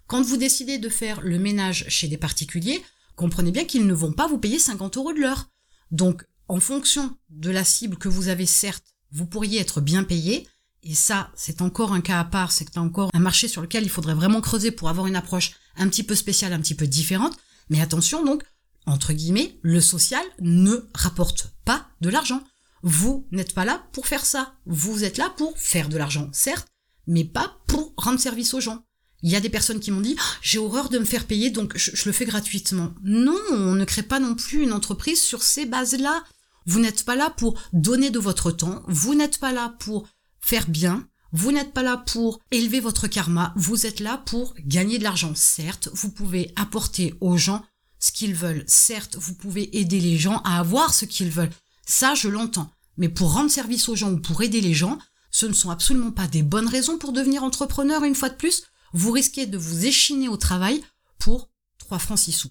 Quand 0.07 0.23
vous 0.23 0.37
décidez 0.37 0.79
de 0.79 0.89
faire 0.89 1.21
le 1.21 1.37
ménage 1.37 1.85
chez 1.89 2.07
des 2.07 2.17
particuliers, 2.17 2.83
comprenez 3.15 3.51
bien 3.51 3.65
qu'ils 3.65 3.87
ne 3.87 3.93
vont 3.93 4.13
pas 4.13 4.27
vous 4.27 4.37
payer 4.37 4.59
50 4.59 4.97
euros 4.97 5.13
de 5.13 5.19
l'heure. 5.19 5.49
Donc, 5.91 6.25
en 6.47 6.59
fonction 6.59 7.17
de 7.29 7.49
la 7.49 7.63
cible 7.63 7.97
que 7.97 8.09
vous 8.09 8.27
avez, 8.27 8.45
certes, 8.45 8.83
vous 9.11 9.25
pourriez 9.25 9.59
être 9.59 9.81
bien 9.81 10.03
payé. 10.03 10.47
Et 10.83 10.95
ça, 10.95 11.31
c'est 11.35 11.61
encore 11.61 11.93
un 11.93 12.01
cas 12.01 12.19
à 12.19 12.25
part, 12.25 12.51
c'est 12.51 12.77
encore 12.77 13.09
un 13.13 13.19
marché 13.19 13.47
sur 13.47 13.61
lequel 13.61 13.83
il 13.83 13.89
faudrait 13.89 14.15
vraiment 14.15 14.41
creuser 14.41 14.71
pour 14.71 14.89
avoir 14.89 15.07
une 15.07 15.15
approche 15.15 15.53
un 15.77 15.87
petit 15.87 16.03
peu 16.03 16.15
spéciale, 16.15 16.51
un 16.51 16.59
petit 16.59 16.75
peu 16.75 16.87
différente. 16.87 17.37
Mais 17.69 17.79
attention 17.79 18.25
donc, 18.25 18.43
entre 18.85 19.13
guillemets, 19.13 19.57
le 19.61 19.79
social 19.79 20.23
ne 20.39 20.89
rapporte 20.93 21.53
pas 21.63 21.87
de 22.01 22.09
l'argent. 22.09 22.43
Vous 22.81 23.25
n'êtes 23.31 23.53
pas 23.53 23.63
là 23.63 23.87
pour 23.93 24.07
faire 24.07 24.25
ça. 24.25 24.55
Vous 24.65 25.05
êtes 25.05 25.17
là 25.17 25.33
pour 25.37 25.57
faire 25.57 25.87
de 25.87 25.97
l'argent, 25.97 26.29
certes, 26.33 26.67
mais 27.07 27.23
pas 27.23 27.59
pour 27.67 27.93
rendre 27.95 28.19
service 28.19 28.53
aux 28.53 28.59
gens. 28.59 28.83
Il 29.23 29.31
y 29.31 29.35
a 29.37 29.39
des 29.39 29.49
personnes 29.49 29.79
qui 29.79 29.89
m'ont 29.89 30.01
dit 30.01 30.15
ah, 30.19 30.37
j'ai 30.41 30.59
horreur 30.59 30.89
de 30.89 30.99
me 30.99 31.05
faire 31.05 31.25
payer 31.25 31.49
donc 31.49 31.75
je, 31.77 32.05
le 32.05 32.11
fais 32.11 32.25
gratuitement. 32.25 32.93
Non, 33.03 33.39
on 33.51 33.73
ne 33.73 33.85
crée 33.85 34.03
pas 34.03 34.19
non 34.19 34.35
plus 34.35 34.63
une 34.63 34.73
entreprise 34.73 35.21
sur 35.21 35.41
ces 35.41 35.65
bases-là. 35.65 36.23
Vous 36.65 36.79
n'êtes 36.79 37.03
pas 37.03 37.15
là 37.15 37.29
pour 37.29 37.59
donner 37.71 38.09
de 38.09 38.19
votre 38.19 38.51
temps, 38.51 38.83
vous 38.87 39.15
n'êtes 39.15 39.39
pas 39.39 39.51
là 39.51 39.75
pour 39.79 40.07
faire 40.39 40.69
bien, 40.69 41.07
vous 41.31 41.51
n'êtes 41.51 41.73
pas 41.73 41.83
là 41.83 41.97
pour 41.97 42.39
élever 42.51 42.79
votre 42.79 43.07
karma, 43.07 43.53
vous 43.55 43.85
êtes 43.85 43.99
là 43.99 44.21
pour 44.25 44.53
gagner 44.59 44.97
de 44.97 45.03
l'argent. 45.03 45.33
Certes, 45.35 45.89
vous 45.93 46.11
pouvez 46.11 46.53
apporter 46.55 47.15
aux 47.21 47.37
gens 47.37 47.63
ce 47.99 48.11
qu'ils 48.11 48.35
veulent. 48.35 48.65
Certes, 48.67 49.15
vous 49.17 49.33
pouvez 49.33 49.77
aider 49.77 49.99
les 49.99 50.17
gens 50.17 50.41
à 50.43 50.59
avoir 50.59 50.93
ce 50.93 51.05
qu'ils 51.05 51.31
veulent. 51.31 51.51
Ça, 51.85 52.13
je 52.13 52.27
l'entends. 52.27 52.71
Mais 52.97 53.09
pour 53.09 53.33
rendre 53.33 53.49
service 53.49 53.89
aux 53.89 53.95
gens 53.95 54.11
ou 54.11 54.19
pour 54.19 54.43
aider 54.43 54.61
les 54.61 54.73
gens, 54.73 54.99
ce 55.31 55.45
ne 55.45 55.53
sont 55.53 55.71
absolument 55.71 56.11
pas 56.11 56.27
des 56.27 56.43
bonnes 56.43 56.67
raisons 56.67 56.97
pour 56.97 57.13
devenir 57.13 57.43
entrepreneur 57.43 58.03
une 58.03 58.15
fois 58.15 58.29
de 58.29 58.35
plus 58.35 58.63
vous 58.93 59.11
risquez 59.11 59.45
de 59.45 59.57
vous 59.57 59.85
échiner 59.85 60.29
au 60.29 60.37
travail 60.37 60.83
pour 61.19 61.49
3 61.79 61.99
francs 61.99 62.19
6 62.19 62.31
sous. 62.31 62.49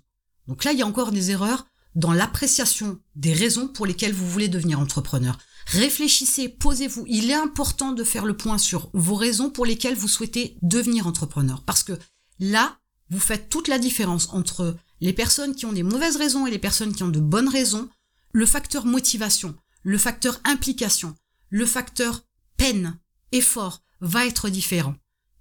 Donc 0.48 0.64
là, 0.64 0.72
il 0.72 0.78
y 0.78 0.82
a 0.82 0.86
encore 0.86 1.12
des 1.12 1.30
erreurs 1.30 1.66
dans 1.94 2.12
l'appréciation 2.12 2.98
des 3.16 3.32
raisons 3.32 3.68
pour 3.68 3.86
lesquelles 3.86 4.14
vous 4.14 4.28
voulez 4.28 4.48
devenir 4.48 4.80
entrepreneur. 4.80 5.38
Réfléchissez, 5.66 6.48
posez-vous. 6.48 7.04
Il 7.06 7.30
est 7.30 7.34
important 7.34 7.92
de 7.92 8.04
faire 8.04 8.24
le 8.24 8.36
point 8.36 8.58
sur 8.58 8.90
vos 8.94 9.14
raisons 9.14 9.50
pour 9.50 9.66
lesquelles 9.66 9.94
vous 9.94 10.08
souhaitez 10.08 10.56
devenir 10.62 11.06
entrepreneur. 11.06 11.62
Parce 11.62 11.82
que 11.82 11.98
là, 12.40 12.78
vous 13.10 13.20
faites 13.20 13.48
toute 13.48 13.68
la 13.68 13.78
différence 13.78 14.28
entre 14.30 14.76
les 15.00 15.12
personnes 15.12 15.54
qui 15.54 15.66
ont 15.66 15.72
des 15.72 15.82
mauvaises 15.82 16.16
raisons 16.16 16.46
et 16.46 16.50
les 16.50 16.58
personnes 16.58 16.94
qui 16.94 17.02
ont 17.02 17.08
de 17.08 17.20
bonnes 17.20 17.48
raisons. 17.48 17.88
Le 18.32 18.46
facteur 18.46 18.86
motivation, 18.86 19.54
le 19.82 19.98
facteur 19.98 20.40
implication, 20.44 21.14
le 21.50 21.66
facteur 21.66 22.22
peine, 22.56 22.98
effort 23.32 23.82
va 24.00 24.26
être 24.26 24.48
différent. 24.48 24.94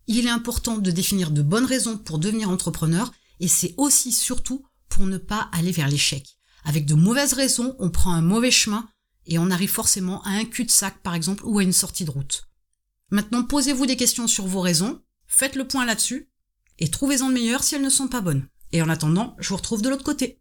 Il 0.07 0.25
est 0.25 0.31
important 0.31 0.77
de 0.77 0.91
définir 0.91 1.31
de 1.31 1.41
bonnes 1.41 1.65
raisons 1.65 1.97
pour 1.97 2.19
devenir 2.19 2.49
entrepreneur 2.49 3.11
et 3.39 3.47
c'est 3.47 3.73
aussi 3.77 4.11
surtout 4.11 4.65
pour 4.89 5.05
ne 5.05 5.17
pas 5.17 5.49
aller 5.53 5.71
vers 5.71 5.87
l'échec. 5.87 6.37
Avec 6.63 6.85
de 6.85 6.95
mauvaises 6.95 7.33
raisons, 7.33 7.75
on 7.79 7.89
prend 7.89 8.13
un 8.13 8.21
mauvais 8.21 8.51
chemin 8.51 8.87
et 9.25 9.39
on 9.39 9.51
arrive 9.51 9.69
forcément 9.69 10.21
à 10.23 10.31
un 10.31 10.45
cul-de-sac 10.45 11.01
par 11.01 11.15
exemple 11.15 11.43
ou 11.45 11.59
à 11.59 11.63
une 11.63 11.73
sortie 11.73 12.05
de 12.05 12.11
route. 12.11 12.47
Maintenant, 13.09 13.43
posez-vous 13.43 13.85
des 13.85 13.97
questions 13.97 14.27
sur 14.27 14.47
vos 14.47 14.61
raisons, 14.61 15.01
faites 15.27 15.55
le 15.55 15.67
point 15.67 15.85
là-dessus 15.85 16.29
et 16.79 16.89
trouvez-en 16.89 17.29
de 17.29 17.33
meilleures 17.33 17.63
si 17.63 17.75
elles 17.75 17.81
ne 17.81 17.89
sont 17.89 18.07
pas 18.07 18.21
bonnes. 18.21 18.47
Et 18.71 18.81
en 18.81 18.89
attendant, 18.89 19.35
je 19.39 19.49
vous 19.49 19.57
retrouve 19.57 19.81
de 19.81 19.89
l'autre 19.89 20.03
côté. 20.03 20.40